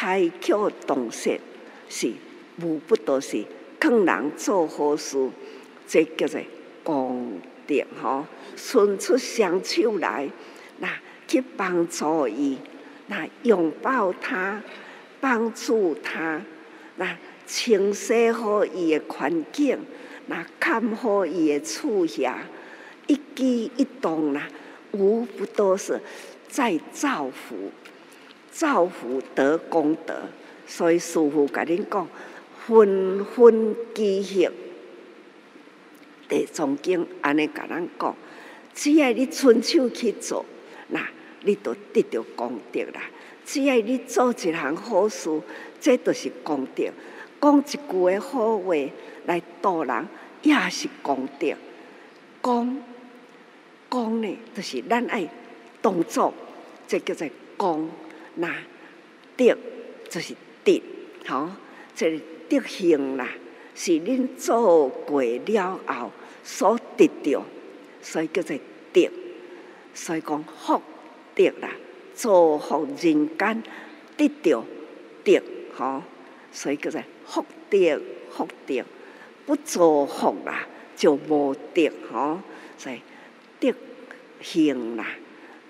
[0.00, 1.36] 开口动舌
[1.88, 2.12] 是
[2.62, 3.44] 无不都是。
[3.80, 5.28] 劝人做好事，
[5.88, 6.40] 这叫做
[6.84, 10.30] 功德吼，伸出双手来，
[10.78, 10.88] 那
[11.26, 12.58] 去帮助伊，
[13.08, 14.62] 那拥抱他，
[15.20, 16.40] 帮助他，
[16.94, 19.80] 那清洗好伊的环境，
[20.26, 22.44] 那看好伊的处下，
[23.08, 23.44] 一举
[23.76, 24.48] 一动啦，
[24.92, 26.00] 无不都是
[26.48, 27.72] 在造福，
[28.58, 30.14] 造福得功德。
[30.66, 32.08] 所以师父甲恁讲。
[32.66, 34.50] 分分积行，
[36.28, 38.14] 地藏经安尼甲咱讲，
[38.74, 40.44] 只要你伸手去做，
[40.88, 41.00] 那
[41.44, 43.00] 你就得到功德啦。
[43.46, 45.30] 只要你做一项好事，
[45.80, 46.84] 这都是功德。
[47.40, 48.74] 讲一句的好话
[49.24, 50.06] 来度人，
[50.42, 51.54] 也是功德。
[52.42, 52.82] 讲
[53.90, 55.26] 讲呢，就是咱爱
[55.80, 56.34] 动作，
[56.86, 57.26] 这叫做
[57.58, 57.90] 讲。
[58.38, 58.52] 那
[59.36, 59.56] 德
[60.08, 60.80] 就是德，
[61.26, 61.50] 好，
[61.94, 62.20] 这。
[62.50, 63.28] 德行啦，
[63.74, 66.10] 是恁做过了后
[66.42, 67.44] 所得到，
[68.00, 68.56] 所以叫做
[68.90, 69.10] 德。
[69.92, 70.80] 所以讲福
[71.34, 71.68] 德啦，
[72.14, 73.62] 造福人间
[74.16, 74.64] 得到
[75.22, 75.42] 德，
[75.76, 76.02] 吼，
[76.50, 78.82] 所以叫做福德福德。
[79.44, 82.40] 不造福啦，就无德，吼。
[82.78, 83.02] 所以
[83.60, 83.74] 德
[84.40, 85.06] 行啦，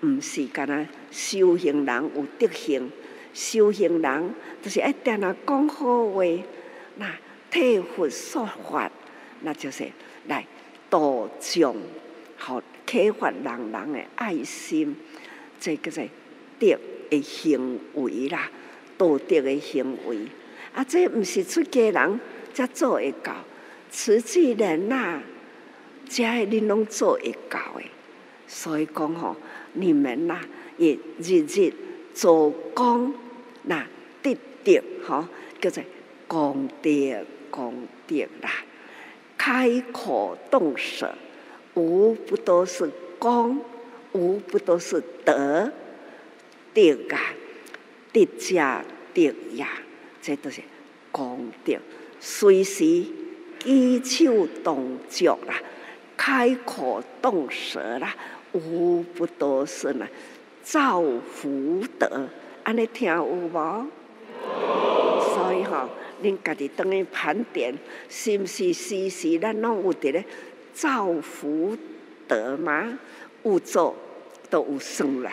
[0.01, 2.91] 毋是干那修行人有德行，
[3.33, 6.23] 修行人就是爱定那讲好话。
[6.97, 7.11] 那
[7.51, 8.89] 替佛说法，
[9.41, 9.85] 那就是
[10.27, 10.45] 来
[10.89, 11.75] 度众，
[12.37, 14.95] 好启发人人的爱心，
[15.59, 16.07] 这个是
[16.59, 16.77] 德
[17.09, 18.49] 的行为啦，
[18.97, 20.19] 道德的行为。
[20.73, 22.19] 啊，这毋是出家人
[22.53, 23.35] 才做会到，
[23.89, 25.21] 慈济人呐，
[26.07, 27.85] 才恁拢做会到诶。
[28.47, 29.35] 所以讲吼，
[29.79, 30.41] 你们呐，
[30.77, 31.73] 也日日
[32.13, 33.13] 做功，
[33.63, 33.87] 那
[34.21, 35.25] 得德吼，
[35.61, 35.83] 叫做
[36.27, 36.89] 功德
[37.49, 38.51] 功德啦。
[39.37, 41.15] 开口动舌，
[41.75, 43.61] 无不都是功，
[44.11, 45.71] 无不都是德，
[46.73, 47.33] 德啊，
[48.11, 49.21] 德加德
[49.55, 49.69] 呀，
[50.21, 50.61] 这都是
[51.11, 51.77] 功德。
[52.19, 53.05] 随时
[53.59, 55.55] 举手动脚啦，
[56.17, 58.13] 开口动舌啦，
[58.53, 60.07] 无不都是呢
[60.63, 62.27] 造福德。
[62.63, 63.87] 安尼听有无？
[65.33, 65.89] 所以哈。
[66.21, 67.73] 恁家己当去盘点，
[68.09, 70.25] 是毋是时时咱拢有伫咧
[70.73, 71.77] 造福
[72.27, 72.99] 德吗？
[73.43, 73.95] 有做
[74.49, 75.31] 都有算啦，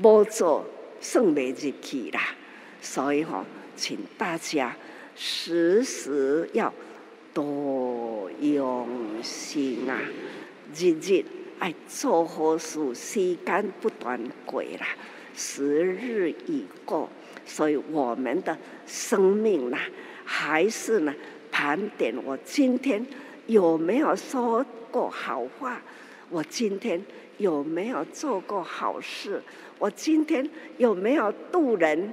[0.00, 0.64] 无做
[1.00, 2.20] 算袂入去啦。
[2.80, 3.44] 所以吼，
[3.76, 4.76] 请大家
[5.16, 6.72] 时时要
[7.34, 8.86] 多用
[9.24, 9.98] 心啊，
[10.72, 11.24] 日日
[11.62, 14.88] 爱做好事，时间不断过啦，
[15.32, 17.08] 时日已过，
[17.46, 19.78] 所以我们的生命啦。
[20.24, 21.14] 还是呢？
[21.52, 23.06] 盘点我今天
[23.46, 25.80] 有没有说过好话？
[26.30, 27.00] 我今天
[27.38, 29.40] 有没有做过好事？
[29.78, 32.12] 我今天有没有渡人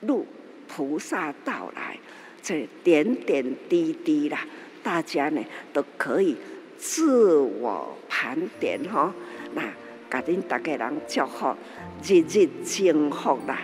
[0.00, 0.26] 入
[0.68, 1.98] 菩萨道来？
[2.42, 4.44] 这点点滴滴啦，
[4.82, 5.42] 大家呢
[5.72, 6.36] 都可以
[6.80, 9.12] 自我盘点吼。
[9.54, 9.62] 那
[10.10, 11.54] 家庭大家人祝福，
[12.02, 13.58] 日日幸福啦，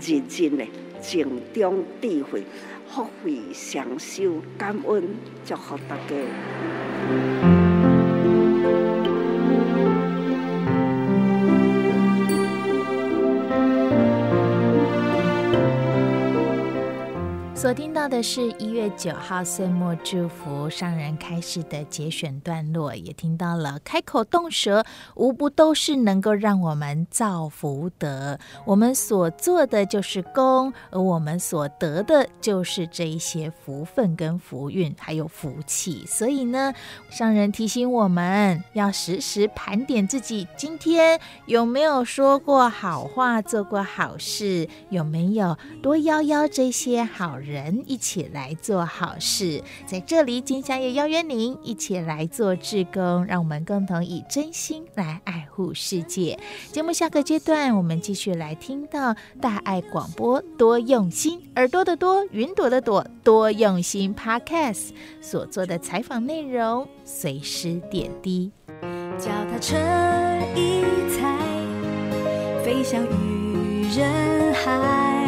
[0.00, 0.64] 日日呢
[1.00, 2.42] 增长智慧。
[2.88, 7.61] 福慧双修，感恩祝福大家。
[17.62, 28.36] 所听到的是一月九号岁末祝福上人开示的节选段落，也听到了开口动舌，无不都是能够让我们造福德。
[28.64, 36.04] 我们所做的就是功，而我们所得的就是这一些福分跟福运，还有福气。
[36.04, 36.74] 所以呢，
[37.10, 47.51] 上人提醒我们要时时盘点自己，今天有没有说过好话，做过好事，有没有多邀邀这些好人。
[47.52, 56.38] 人一起来做好事，在这里，金香也邀约您一起来做志工，让我们共同以真心来爱护世界。
[56.72, 64.88] 节目下个阶段，我们继续来听到大爱广播多用心，耳朵的多，云朵的朵，多用心 Podcast
[65.20, 68.50] 所做的采访内容，随时点滴。
[69.18, 69.76] 脚踏车
[70.56, 71.38] 一踩，
[72.64, 75.21] 飞向于人海，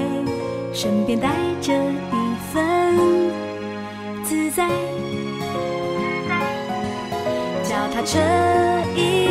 [0.75, 1.29] 身边带
[1.63, 1.73] 着。
[2.13, 2.63] 一份
[4.23, 4.69] 自在，
[7.63, 8.19] 脚踏车
[8.95, 9.24] 一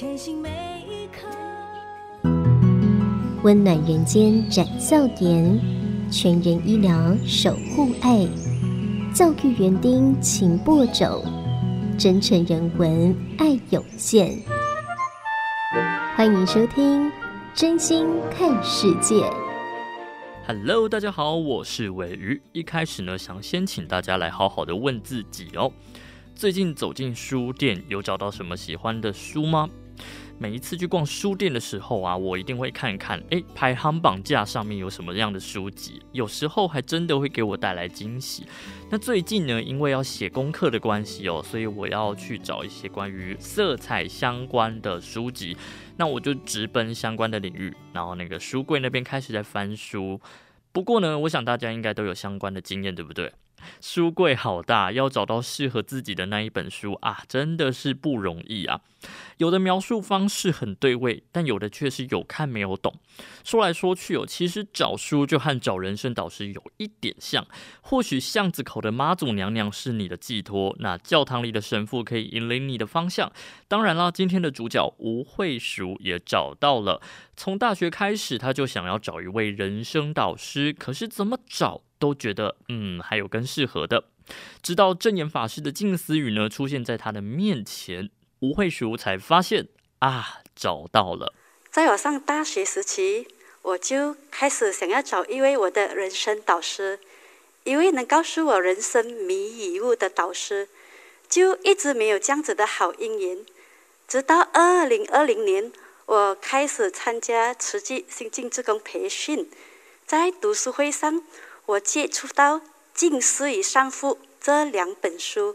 [0.00, 0.48] 全心每
[0.88, 1.28] 一刻。
[3.42, 5.60] 温暖人间展笑点，
[6.10, 8.26] 全人医疗守护爱，
[9.14, 11.22] 教育园丁勤播种，
[11.98, 14.38] 真诚人文爱有限。
[16.16, 17.06] 欢迎收听
[17.52, 19.16] 《真心看世界》。
[20.46, 22.40] Hello，大家好，我是尾鱼。
[22.52, 25.70] 一开始呢，想先请大家来好好的问自己哦，
[26.34, 29.68] 最近走进书店，有找到什么喜欢的书吗？
[30.42, 38.46] 每一次去逛书店的时候啊，我一定会看看，诶，排行榜架上面有什么样的书籍，有时候还真的会给我带来惊喜。
[38.88, 45.54] 那最近呢，因为要写功课的关系哦，所以我要去找一些关于色彩相关的书籍，
[45.98, 50.18] 那我就直奔相关的领域，然后那个书柜那边开始在翻书。
[50.72, 53.30] 不过呢，我想大家应该都有相关的经验，对不对？
[53.82, 58.80] 书柜好大，要找到适合自己的那一本书啊，真的是不容易啊。
[59.40, 62.94] 有的描述方式很对味，但有的却是有看没有懂。
[63.42, 67.46] 说来说去哦，其实找书就和找人生导师有一点像。
[67.80, 73.32] 或许巷子口的妈祖娘娘是你的寄托，那教堂里的神父可以引领你的方向。
[73.66, 77.00] 当然啦，今天的主角吴慧淑也找到了。
[77.34, 81.80] 从大学开始，他就想要找一位人生导师，可是怎么找？
[81.98, 84.04] 都觉得嗯，还有更适合的。
[84.62, 88.08] 直到证严法师的静思语呢出现在他的面前，
[88.40, 89.68] 吴慧淑才发现
[90.00, 91.34] 啊，找到了。
[91.70, 93.28] 在我上大学时期，
[93.62, 96.98] 我就开始想要找一位我的人生导师，
[97.64, 100.68] 一位能告诉我人生迷与悟的导师，
[101.28, 103.44] 就一直没有这样子的好姻缘。
[104.08, 105.70] 直到二零二零年，
[106.06, 109.50] 我开始参加慈济心静志工培训，
[110.06, 111.22] 在读书会上。
[111.66, 112.58] 我接触到
[112.92, 115.54] 《静思与善父》这两本书，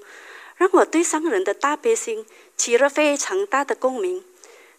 [0.56, 2.26] 让我对上人的大悲心
[2.58, 4.24] 起了非常大的共鸣。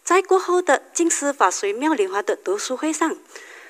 [0.03, 3.17] 在过后的净思法随妙莲华的读书会上，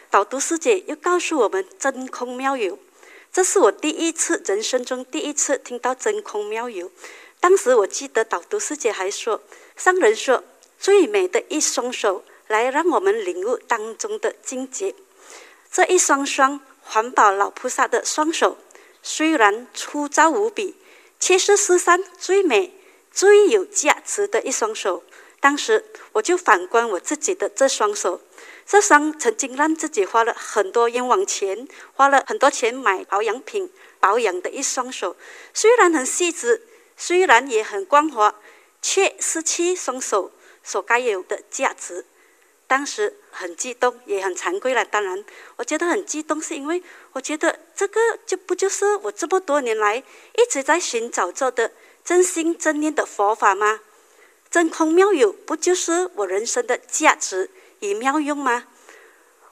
[0.10, 2.78] 导读师姐又告诉我们真空妙有，
[3.34, 6.91] 这是我第一次人生中第一次听到真空妙有。
[7.39, 9.41] 当时我记得导读师姐还说，
[9.76, 10.43] 上人说
[10.80, 14.96] 最美的一双手来让我们领悟当中的境界，
[15.72, 16.60] 这一双双。
[16.89, 18.58] 环保老菩萨的双手，
[19.04, 20.74] 虽然粗糙无比，
[21.20, 22.77] 却是世上最美、
[23.17, 25.03] 最有价值的一双手。
[25.39, 28.21] 当时我就反观我自己的这双手，
[28.63, 35.15] 这双曾经让自己花了很多冤枉钱、花了很多钱买保养品保养的一双手，
[35.51, 36.62] 虽然很细致，
[36.95, 38.36] 虽然也很光滑，
[38.84, 40.32] 却失去双手
[40.63, 42.06] 所该有的价值。
[42.67, 44.86] 当时很激动，也很惭愧了。
[44.86, 45.25] 当然，
[45.56, 51.71] 我觉得很激动，是因为我觉得这个就不就是我这么多年来一直在寻找着的
[52.08, 53.82] 真心真念的佛法吗？
[54.50, 57.50] 真空妙有，不就是我人生的价值
[57.82, 58.63] 与妙用吗？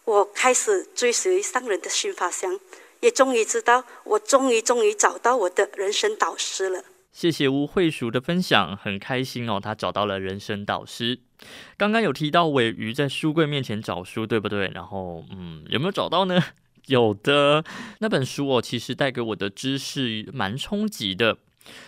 [0.05, 2.57] 我开始追随上人的心法香，
[3.01, 6.85] 也终于知道，我终于终于找到我的人生导师了。
[7.11, 11.19] 谢谢吴慧淑的分享，很开心哦，他找到了人生导师。
[11.75, 14.71] 刚刚有提到尾鱼在书柜面前找书，对不对？
[14.73, 16.41] 然后，嗯，有没有找到呢？
[16.87, 17.65] 有的，
[17.99, 21.39] 那本书哦，其实带给我的知识蛮冲击的。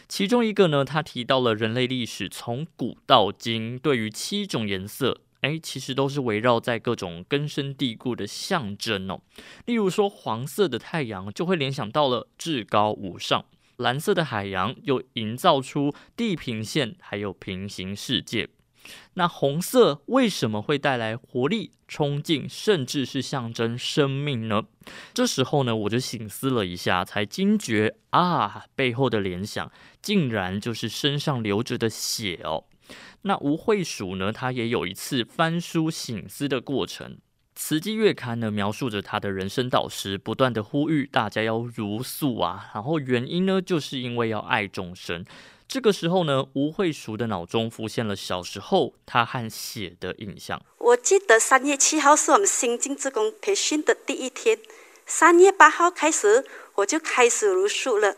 [0.07, 9.21] 其中一个呢，他提到了人类历史从古到今，对于七种颜色，哎，其实都是围绕在各种根深蒂固的象征哦。
[9.65, 13.45] 例如说，黄色的太阳就会联想到了至高无上。
[13.77, 18.49] 蓝色的海洋又营造出地平线，还有平行世界。
[19.15, 24.63] 那红色为什么会带来活力、冲劲，甚至是象征生命呢？
[25.13, 32.65] 这时候呢，我就醒思了一下，才惊觉啊，背后的联想竟然就是身上流着的血哦。
[33.23, 37.17] 那吴慧鼠呢，他也有一次翻书醒思的过程。
[37.55, 45.25] 慈济月刊呢，描述着他的人生导师不断的呼吁大家要茹素啊，然后原因呢，就是因为要爱众生。
[45.67, 50.61] 这个时候呢，吴慧淑的脑中浮现了小时候她和血的印象。
[50.77, 54.57] 我记得三月七号是我们新进职工培训的第一天，
[55.05, 56.45] 三月八号开始
[56.75, 58.15] 我就开始茹素了。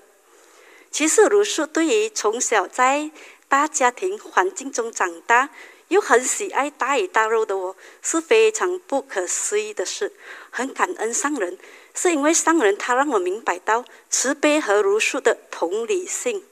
[0.91, 3.09] 其实茹素对于从小在
[3.47, 5.49] 大家庭环境中长大，
[5.87, 10.13] 又很喜爱大鱼大肉的我，是非常不可思议的事。
[10.51, 11.57] 很感恩上人，
[11.95, 16.43] 是因为上人他让我明白到慈悲和茹素的同理性。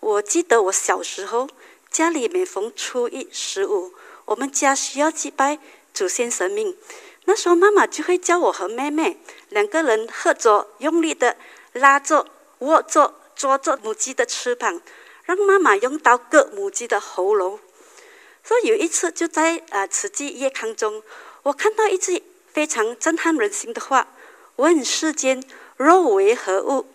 [0.00, 1.48] 我记得我小时候，
[1.90, 3.92] 家里每逢初一、十五，
[4.24, 5.58] 我们家需要祭拜
[5.92, 6.76] 祖先神明，
[7.26, 9.18] 那时候妈妈就会叫我和妹妹
[9.50, 11.36] 两个人合作，用力的
[11.74, 12.26] 拉着、
[12.60, 14.80] 握着、捉着母鸡的翅膀，
[15.24, 17.60] 让妈妈用刀割母鸡的喉咙。
[18.42, 21.02] 所以有一次就在啊、呃、慈济月刊中，
[21.42, 24.08] 我看到一句非常震撼人心的话
[24.56, 25.44] ：“问世间
[25.76, 26.86] 肉为何物？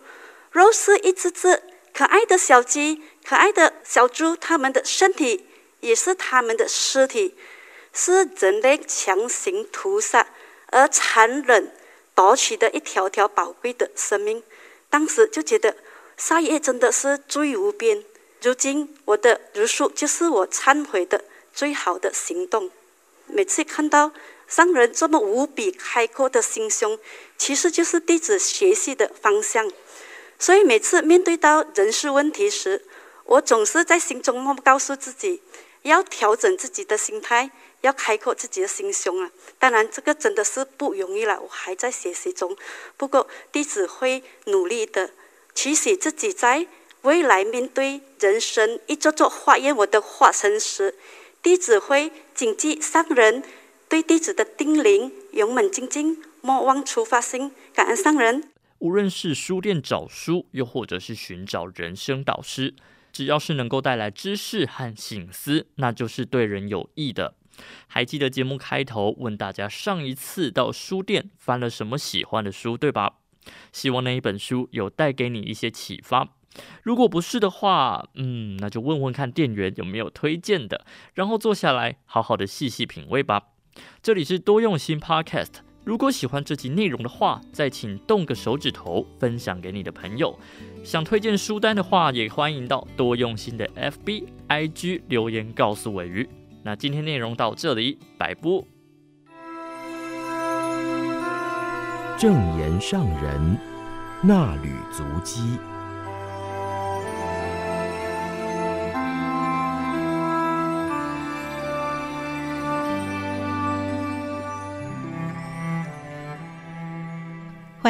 [0.50, 1.62] 肉是一只只
[1.96, 5.46] 可爱的小鸡、可爱的小猪，它们的身体
[5.80, 7.34] 也是它们的尸体，
[7.94, 10.26] 是人类强行屠杀
[10.66, 11.72] 而残忍
[12.14, 14.42] 夺取的一条条宝贵的生命。”
[14.90, 15.74] 当时就觉得
[16.18, 18.04] 杀业真的是罪无边。
[18.42, 21.24] 如今我的茹素就是我忏悔的
[21.54, 22.70] 最好的行动。
[23.26, 24.12] 每次看到
[24.46, 26.98] 商人这么无比开阔的心胸，
[27.38, 29.72] 其实就是弟子学习的方向。
[30.38, 32.84] 所以每次面对到人事问题时，
[33.24, 35.42] 我总是在心中默默告诉自己，
[35.82, 39.30] 要调整自己的心态，要开阔自己的心胸啊！
[39.58, 42.56] 当然，这个真的是不容易了，我还在学习中。
[42.96, 45.10] 不过弟子会努力的，
[45.54, 46.66] 期许自己在。
[47.02, 50.92] 未来面对人生一座座化验我的化身时，
[51.40, 53.44] 弟子会谨记上人
[53.88, 58.50] 对弟子的叮咛，勇猛精进，莫忘初发心，感恩上人。
[58.86, 62.72] 无论是书店找书，又或者是寻找人生导师，
[63.12, 67.34] 只要是能够带来知识和醒思，那就是对人有益的。
[67.88, 73.14] 还记得节目开头问大家，上一次到书店翻了什么喜欢的书，对吧？
[73.72, 76.28] 希望那一本书有带给你一些启发。
[76.84, 83.48] 如果不是的话，嗯，那就问问看店员有没有推荐的，然后坐下来好好的细细品味吧。
[84.00, 85.56] 这里是多用心 Podcast，
[85.86, 90.36] 如果喜欢这集内容的话，再请动个手指头分享给你的朋友。
[90.82, 96.28] 想推荐书单的话，也欢迎到多用心的 FB、IG 留言告诉尾鱼。
[96.64, 98.64] 那今天内容到这里，拜拜。
[102.18, 103.56] 正言上人
[104.22, 105.56] 那履足迹。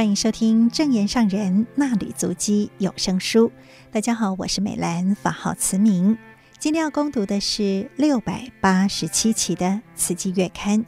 [0.07, 3.51] 欢迎收听正言上人纳履足迹有声书。
[3.91, 6.17] 大家好，我是美兰，法号慈明。
[6.61, 10.79] 今天要攻读的是六百八十七期的《慈济月刊》，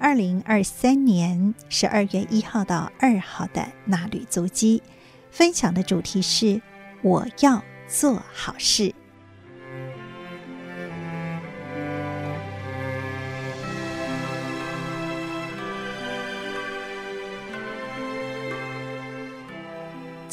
[0.00, 4.82] 二零二三年十二月一号到二号的纳履足迹。
[5.30, 6.60] 分享的主题是：
[7.02, 8.92] 我要做好事。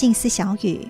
[0.01, 0.87] 静思小语：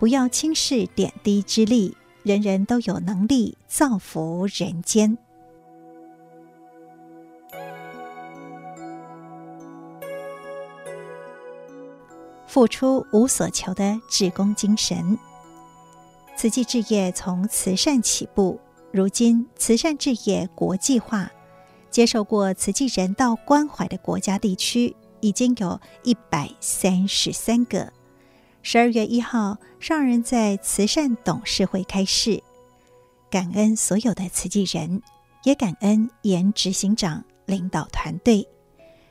[0.00, 5.16] 不要轻视点滴之力，人人都有能力造福人间。
[12.48, 15.16] 付出无所求的志工精神，
[16.36, 18.58] 慈济志业从慈善起步，
[18.90, 21.30] 如今慈善志业国际化，
[21.88, 24.96] 接受过慈济人道关怀的国家地区。
[25.26, 27.92] 已经有一百三十三个。
[28.62, 32.40] 十二月一号，上人在慈善董事会开示，
[33.28, 35.02] 感恩所有的慈济人，
[35.42, 38.46] 也感恩严执行长领导团队，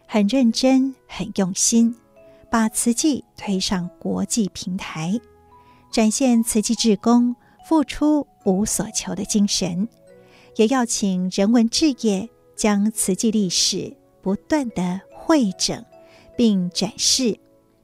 [0.07, 1.93] 很认真、很用心，
[2.49, 5.19] 把慈济推上国际平台，
[5.91, 7.35] 展现慈济志工
[7.67, 9.89] 付出无所求的精神，
[10.55, 15.83] 也要请人文志业将慈济历史不断地汇整。
[16.35, 17.39] 并展示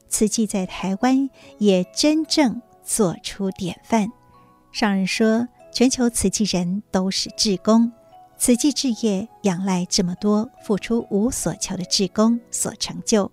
[0.08, 4.12] 慈济在台湾也真正做出典范。
[4.72, 7.91] 上人说，全球慈济人都是志工，
[8.38, 13.32] 慈济志业仰赖这么多付出无所求的志工所成就。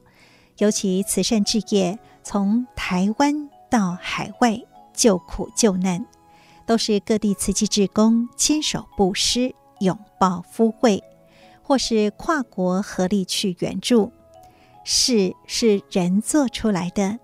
[0.58, 4.60] 尤其慈善志业从台湾到海外
[4.92, 6.04] 救苦救难，
[6.66, 11.02] 都是各地慈济志工亲手布施、拥抱福慧，
[11.62, 14.12] 或是跨国合力去援助。
[14.90, 17.18] 事是人做出来的，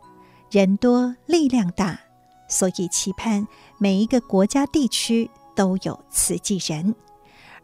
[0.50, 1.98] 人多力量大，
[2.46, 3.48] 所以期盼
[3.78, 6.94] 每一个国家地区都有慈济人，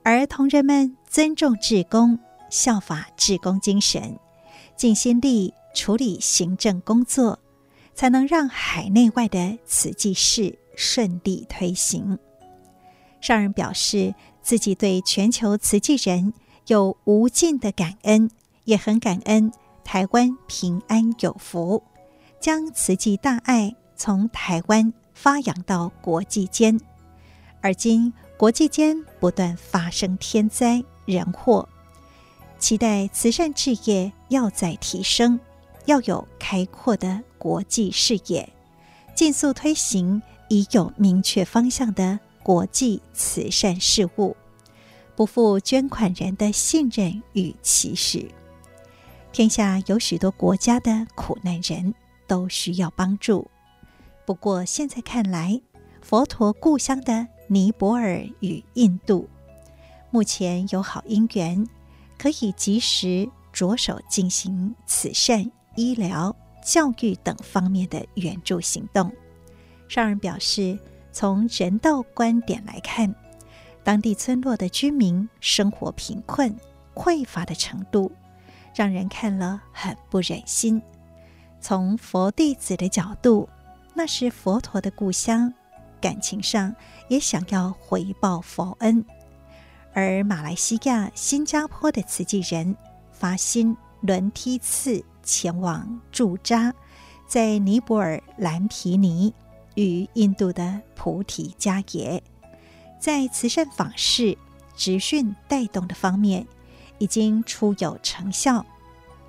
[0.03, 4.19] 而同仁们尊重志工，效法志工精神，
[4.75, 7.39] 尽心力处理行政工作，
[7.95, 12.19] 才能让海内外的慈济事顺利推行。
[13.21, 16.33] 上人表示，自己对全球慈济人
[16.69, 18.31] 有无尽的感恩，
[18.65, 19.53] 也很感恩。
[19.93, 21.83] 台湾平安有福，
[22.39, 26.79] 将慈济大爱从台湾发扬到国际间。
[27.61, 31.69] 而今国际间不断发生天灾人祸，
[32.57, 35.41] 期待慈善事业要再提升，
[35.87, 38.49] 要有开阔的国际视野，
[39.13, 44.37] 尽速推行已有明确方向的国际慈善事务，
[45.17, 48.33] 不负捐款人的信任与期许。
[49.33, 51.95] 天下有许多国家的苦难人
[52.27, 53.49] 都需要帮助，
[54.27, 55.61] 不过现在看来，
[56.03, 59.29] 佛陀故乡的尼泊尔与印度，
[60.11, 61.65] 目前有好因缘，
[62.19, 69.13] 可以及时着手进行慈善、医疗、教育等方面的援助行动。
[69.89, 70.77] 上人表示，
[71.13, 73.15] 从人道观点来看，
[73.85, 76.55] 当地村落的居民生活贫困、
[76.95, 78.11] 匮乏的程度，
[78.81, 80.81] 让人看了很不忍心。
[81.61, 83.47] 从佛弟子的角度，
[83.93, 85.53] 那是佛陀的故乡。
[86.01, 86.75] 感情上
[87.07, 89.05] 也想要回报佛恩，
[89.93, 92.75] 而马来西亚、新加坡的慈济人
[93.13, 96.73] 发心轮梯次前往驻扎
[97.29, 99.35] 在尼泊尔蓝毗尼
[99.75, 102.23] 与印度的菩提迦耶，
[102.99, 104.39] 在慈善访视、
[104.75, 106.47] 执训带动的方面
[106.97, 108.65] 已经初有成效，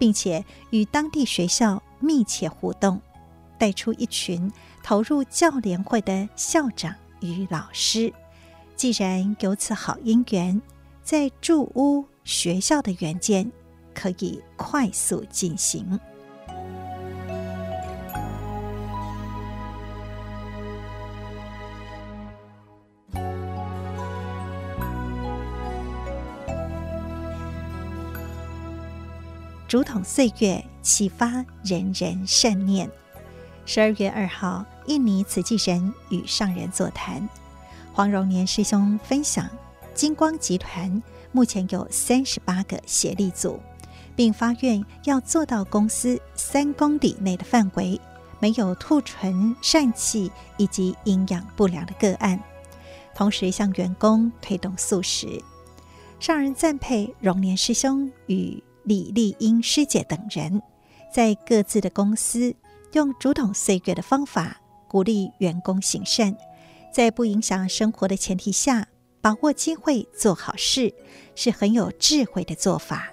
[0.01, 2.99] 并且与当地学校密切互动，
[3.59, 4.51] 带出一群。
[4.81, 8.11] 投入教联会的校长与老师，
[8.75, 10.59] 既然有此好姻缘，
[11.03, 13.51] 在住屋学校的援建
[13.93, 15.99] 可以快速进行。
[29.71, 32.91] 竹筒岁月启发人人善念。
[33.65, 37.25] 十二月二号，印尼慈济人与上人座谈，
[37.93, 39.49] 黄荣年师兄分享，
[39.93, 41.01] 金光集团
[41.31, 43.61] 目前有三十八个协力组，
[44.13, 47.97] 并发愿要做到公司三公里内的范围
[48.41, 52.37] 没有吐唇疝气以及营养不良的个案，
[53.15, 55.41] 同时向员工推动素食。
[56.19, 60.61] 上人赞佩荣年师兄与李丽英师姐等人，
[61.13, 62.55] 在各自的公司。
[62.93, 64.59] 用竹筒岁月的方法
[64.89, 66.35] 鼓励员工行善，
[66.91, 68.85] 在不影响生活的前提下，
[69.21, 70.93] 把握机会做好事，
[71.33, 73.07] 是很有智慧的做法。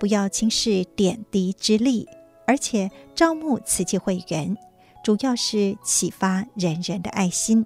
[0.00, 2.08] 不要轻视点滴之力，
[2.44, 4.56] 而且招募慈济会员，
[5.04, 7.64] 主要是启发人人的爱心，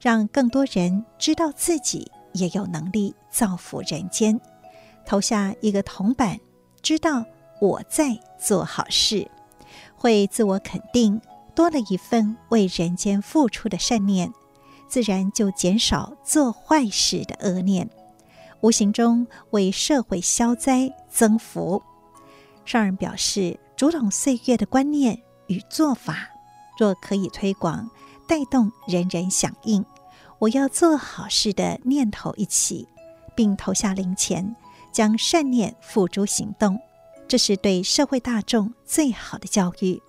[0.00, 4.40] 让更多人知道自己也有能力造福人间。
[5.04, 6.40] 投下一个铜板，
[6.82, 7.24] 知道
[7.60, 9.30] 我在做好事。
[9.96, 11.20] 会自我肯定，
[11.54, 14.32] 多了一份为人间付出的善念，
[14.88, 17.88] 自然就减少做坏事的恶念，
[18.60, 21.80] 无形中为社会消灾增福。
[22.64, 26.28] 上人表示，竹筒岁月的观念与做法，
[26.76, 27.88] 若可以推广，
[28.26, 29.84] 带动人人响应，
[30.40, 32.88] 我要做好事的念头一起，
[33.36, 34.56] 并投下零钱，
[34.92, 36.78] 将善念付诸行动。
[37.26, 40.00] 这是对社会大众最好的教育。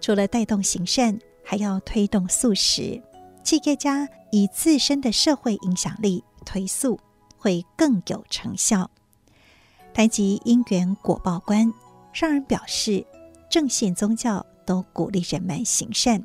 [0.00, 3.02] 除了带动行善，还要推动素食。
[3.42, 6.98] 企业家以自身的社会影响力推素，
[7.36, 8.88] 会更有成效。
[9.92, 11.72] 谈及因缘果报观，
[12.12, 13.04] 上人表示，
[13.50, 16.24] 正信宗教都鼓励人们行善，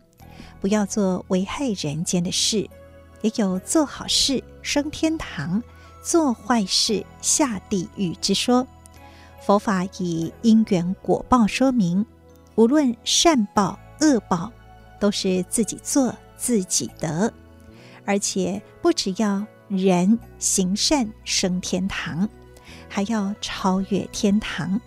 [0.61, 2.69] 不要做危害人间的事，
[3.21, 5.61] 也有做好事升天堂，
[6.03, 8.67] 做坏事下地狱之说。
[9.41, 12.05] 佛法以因缘果报说明，
[12.55, 14.51] 无论善报恶报，
[14.99, 17.33] 都是自己做自己得，
[18.03, 22.27] 而且不只要人行善升天堂，
[22.89, 24.81] 还要超越天堂，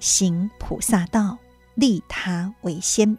[0.00, 1.36] 行菩萨道，
[1.74, 3.18] 利他为先。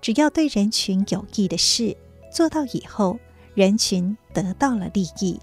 [0.00, 1.96] 只要对人群有益的事
[2.32, 3.18] 做到以后，
[3.54, 5.40] 人群得到了利益，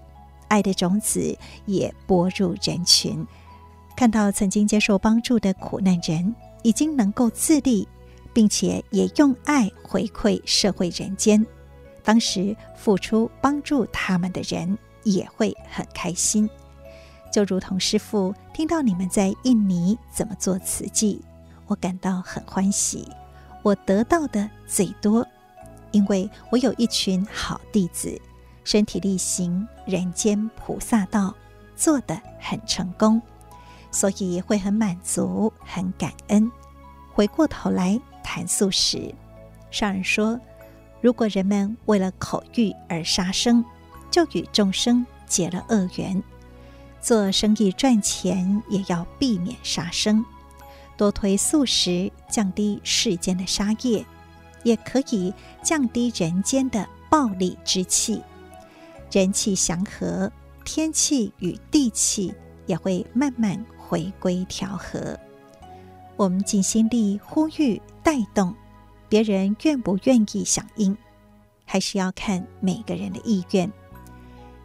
[0.54, 1.36] 爱的种子
[1.66, 3.26] 也播入人群。
[3.96, 6.32] 看到曾经接受帮助的苦难人
[6.62, 7.88] 已经能够自立，
[8.32, 11.44] 并且也用爱回馈社会人间，
[12.04, 16.48] 当时付出帮助他们的人也会很开心。
[17.32, 21.20] 就如同师父听到你们在印尼怎么做慈济，
[21.66, 23.08] 我感到很欢喜。
[23.64, 25.26] 我得到的最多，
[25.90, 28.20] 因为我有一群好弟子，
[28.64, 31.32] 身体力行人间菩萨道，
[31.76, 33.22] 做得很成功。
[33.90, 36.50] 所以会很满足，很感恩。
[37.12, 39.14] 回过头来谈素食，
[39.70, 40.40] 上人说：
[41.00, 43.64] 如果人们为了口欲而杀生，
[44.10, 46.20] 就与众生结了恶缘。
[47.00, 50.24] 做生意赚钱也要避免杀生，
[50.96, 54.04] 多推素食，降低世间的杀业，
[54.64, 58.20] 也可以降低人间的暴戾之气。
[59.14, 60.28] 人气祥和，
[60.64, 62.34] 天气与地气
[62.66, 65.16] 也会慢慢回归调和。
[66.16, 68.52] 我们尽心力呼吁带动，
[69.08, 70.96] 别人愿不愿意响应，
[71.64, 73.70] 还是要看每个人的意愿。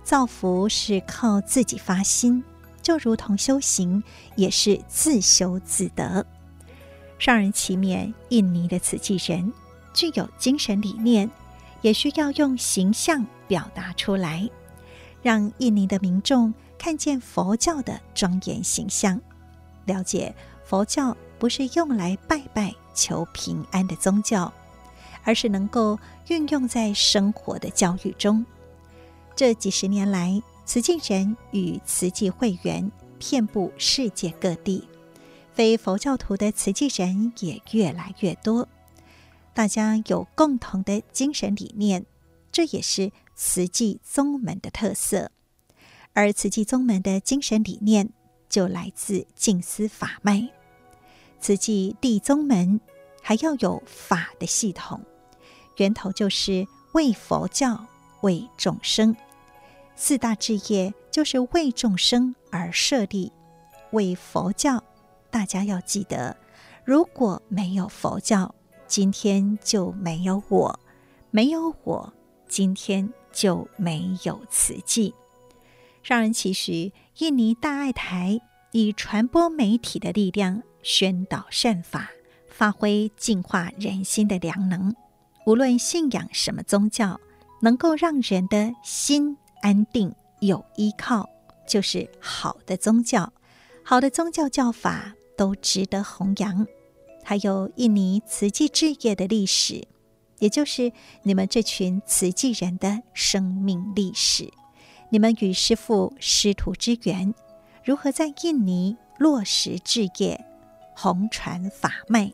[0.03, 2.43] 造福是靠自己发心，
[2.81, 4.03] 就如同修行
[4.35, 6.25] 也是自修自得。
[7.19, 9.53] 上人祈勉印尼的慈济人
[9.93, 11.29] 具有精神理念，
[11.83, 14.47] 也需要用形象表达出来，
[15.23, 19.19] 让印尼的民众看见佛教的庄严形象，
[19.85, 20.33] 了解
[20.63, 24.53] 佛教不是用来拜拜求平安的宗教，
[25.23, 25.97] 而是能够
[26.27, 28.45] 运用在生活的教育中。
[29.35, 34.87] 这几十年来，慈济人与慈济会员遍布世界各地，
[35.53, 38.67] 非佛教徒的慈济人也越来越多。
[39.53, 42.05] 大家有共同的精神理念，
[42.51, 45.31] 这也是慈济宗门的特色。
[46.11, 48.09] 而慈济宗门的精神理念
[48.49, 50.49] 就来自净思法脉。
[51.39, 52.81] 慈济地宗门
[53.23, 55.01] 还要有法的系统，
[55.77, 57.85] 源头就是为佛教、
[58.21, 59.15] 为众生。
[59.95, 63.31] 四大志业就是为众生而设立，
[63.91, 64.83] 为佛教。
[65.31, 66.35] 大家要记得，
[66.83, 68.53] 如果没有佛教，
[68.85, 70.77] 今天就没有我；
[71.31, 72.13] 没有我，
[72.49, 75.13] 今天就没有慈济。
[76.03, 78.41] 让人期许印尼大爱台
[78.73, 82.09] 以传播媒体的力量宣导善法，
[82.49, 84.93] 发挥净化人心的良能。
[85.45, 87.17] 无论信仰什么宗教，
[87.61, 89.37] 能够让人的心。
[89.61, 91.29] 安定有依靠，
[91.67, 93.33] 就是好的宗教。
[93.83, 96.65] 好的宗教教法都值得弘扬。
[97.25, 99.85] 还有印尼慈济志业的历史，
[100.39, 100.91] 也就是
[101.23, 104.51] 你们这群慈济人的生命历史。
[105.09, 107.33] 你们与师父师徒之缘，
[107.83, 110.45] 如何在印尼落实志业、
[110.95, 112.31] 弘传法脉，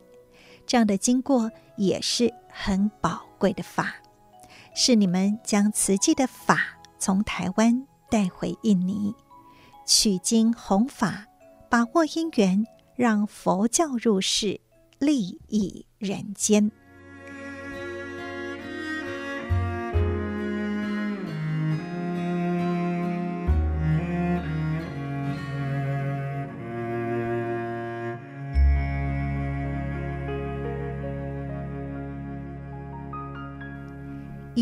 [0.66, 3.94] 这样的经过也是很宝贵的法，
[4.74, 6.78] 是你们将慈济的法。
[6.98, 9.14] 从台湾带回印尼，
[9.86, 11.26] 取经弘法，
[11.68, 14.60] 把握因缘，让佛教入世，
[14.98, 16.72] 利益人间。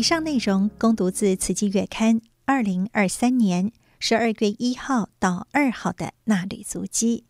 [0.05, 7.23] 上内容供读自《慈济月刊》二零二三年十二月一号到二号的纳履足迹，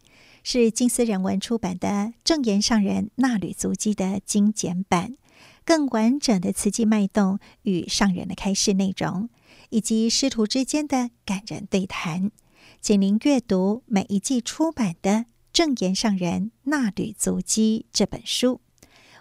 [0.43, 1.87] 是静思人文出版的
[2.25, 5.15] 《正言上人纳履足迹》的精简版。
[5.63, 9.29] 更完整的慈济脉动与上人的开示内容，
[9.69, 12.29] 以及师徒之间的感人对谈，
[12.81, 15.11] 请您阅读每一季出版的
[15.53, 18.59] 《正言上人纳履足迹》这本书。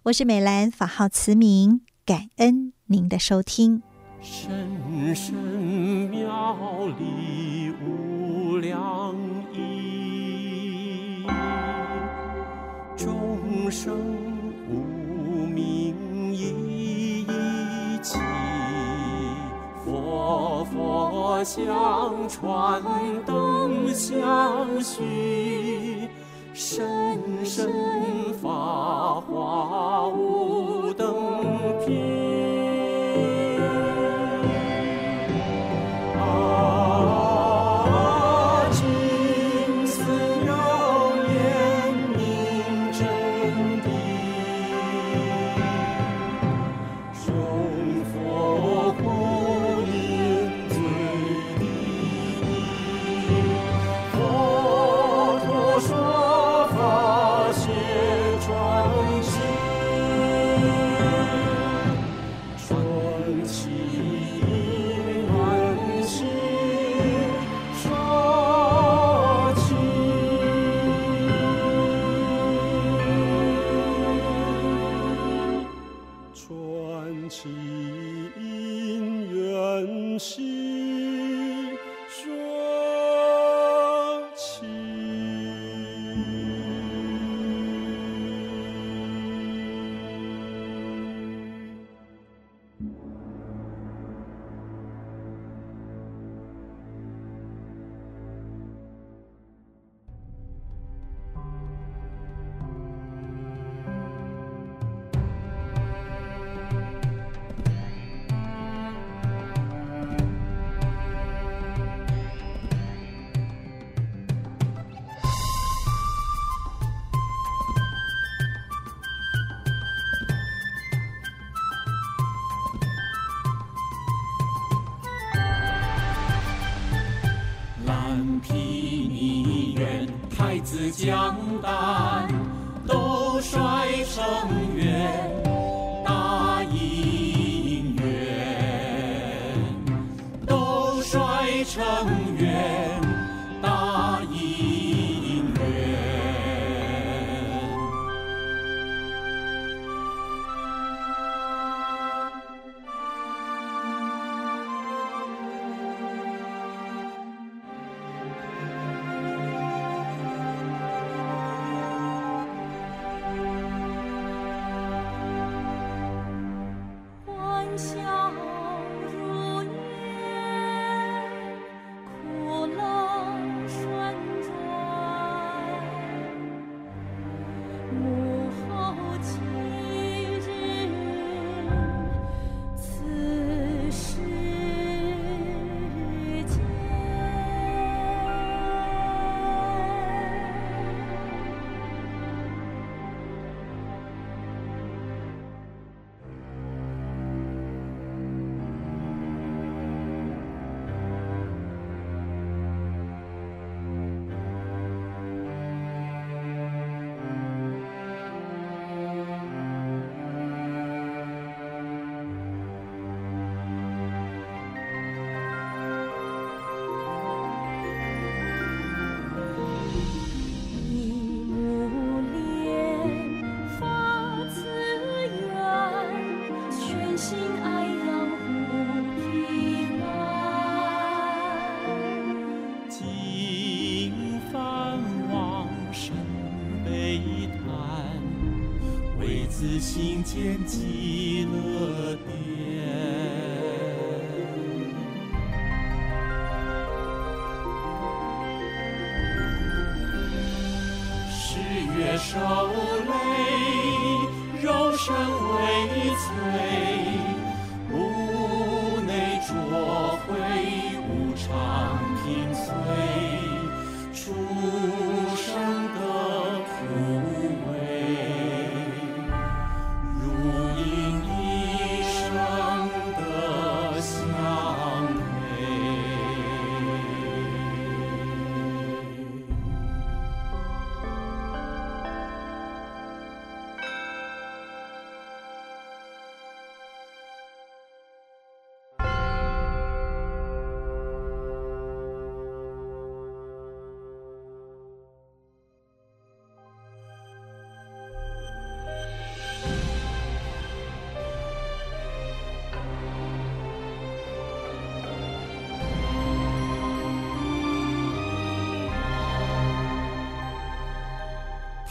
[0.03, 2.74] 我是美兰，法号慈明，感恩。
[2.87, 3.83] 您的收听。
[4.21, 9.15] 深深妙理无量
[9.55, 11.27] 义，
[12.95, 13.97] 众生
[14.69, 18.19] 无明一一起，
[19.83, 22.83] 佛佛相传
[23.25, 26.07] 灯相续，
[26.53, 27.73] 深深
[28.43, 31.15] 法华无等
[31.87, 32.34] 品。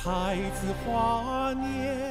[0.03, 2.02] 孩子华年，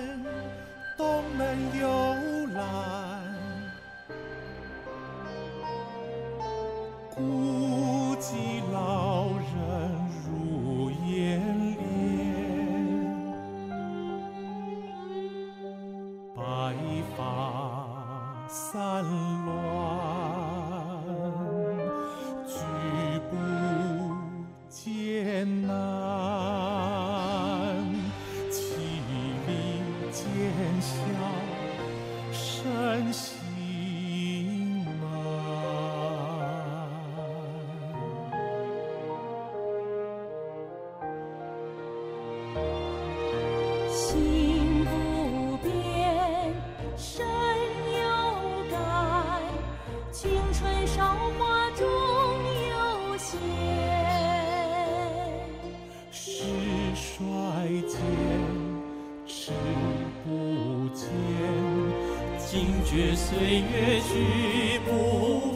[63.25, 64.91] 岁月去不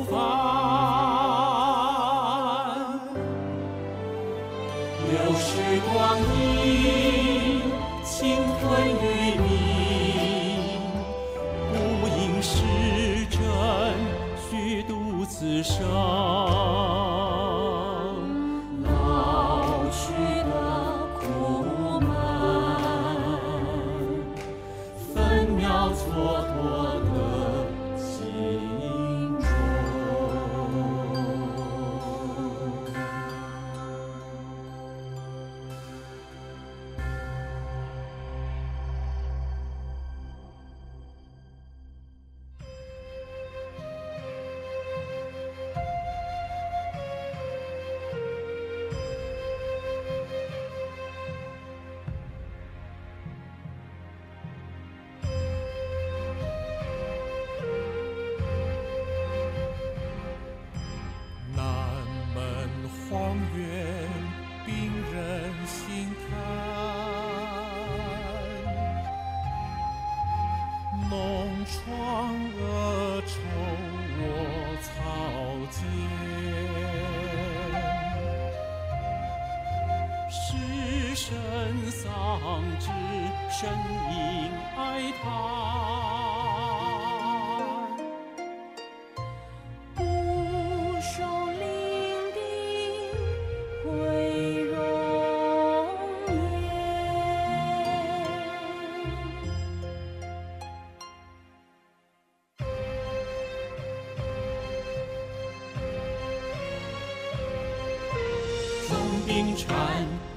[0.04, 0.14] 返，
[5.10, 5.44] 流逝
[5.92, 5.94] 光
[6.38, 7.60] 阴，
[8.02, 8.14] 倾
[8.60, 9.04] 吞于
[9.42, 9.44] 你，
[11.72, 11.76] 不
[12.08, 12.54] 应是
[13.26, 13.38] 真，
[14.48, 14.48] 虚
[14.84, 14.94] 度
[15.26, 16.55] 此生。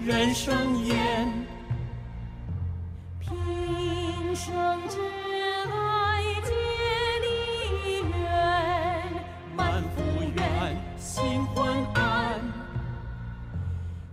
[0.09, 1.31] 人生烟，
[3.19, 3.29] 平
[4.35, 4.97] 生之
[5.69, 6.49] 爱结
[7.21, 7.27] 离
[8.09, 8.17] 缘，
[9.55, 10.01] 满腹
[10.35, 10.41] 怨，
[10.97, 12.41] 心昏暗，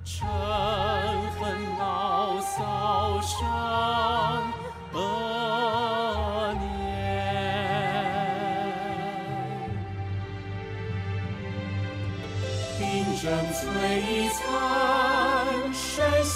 [0.05, 0.27] 嗔
[1.41, 1.41] 恨
[1.79, 3.33] 牢骚生
[4.93, 4.99] 恶
[6.61, 6.85] 念，
[12.79, 12.85] 病
[13.17, 13.59] 症摧
[14.35, 14.96] 残。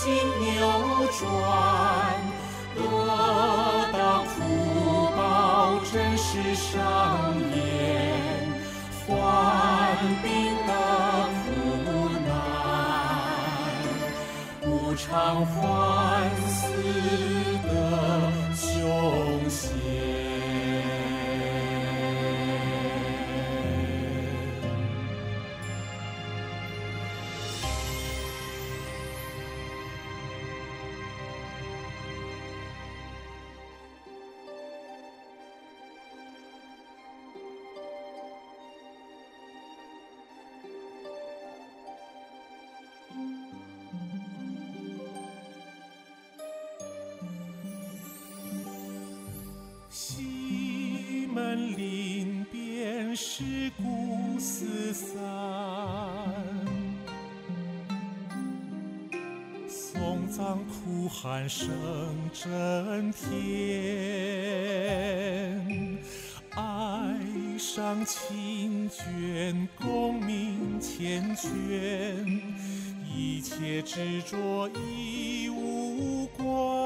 [0.03, 0.09] 心
[0.41, 0.65] 扭
[1.13, 1.21] 转，
[2.75, 2.81] 得
[3.93, 4.33] 到苦
[5.15, 5.21] 报
[5.93, 8.49] 真实上演，
[9.07, 9.13] 患
[10.23, 10.27] 病
[10.67, 10.73] 的
[11.45, 11.45] 苦
[12.27, 12.33] 难，
[14.67, 15.53] 无常환
[16.49, 16.57] 死
[17.69, 17.69] 的
[18.55, 18.59] 凶
[19.51, 19.80] 险。
[61.51, 61.69] 声
[62.33, 63.29] 震天，
[66.51, 67.19] 哀
[67.59, 72.41] 伤情卷，功名缱绻，
[73.13, 76.80] 一切执着已无关，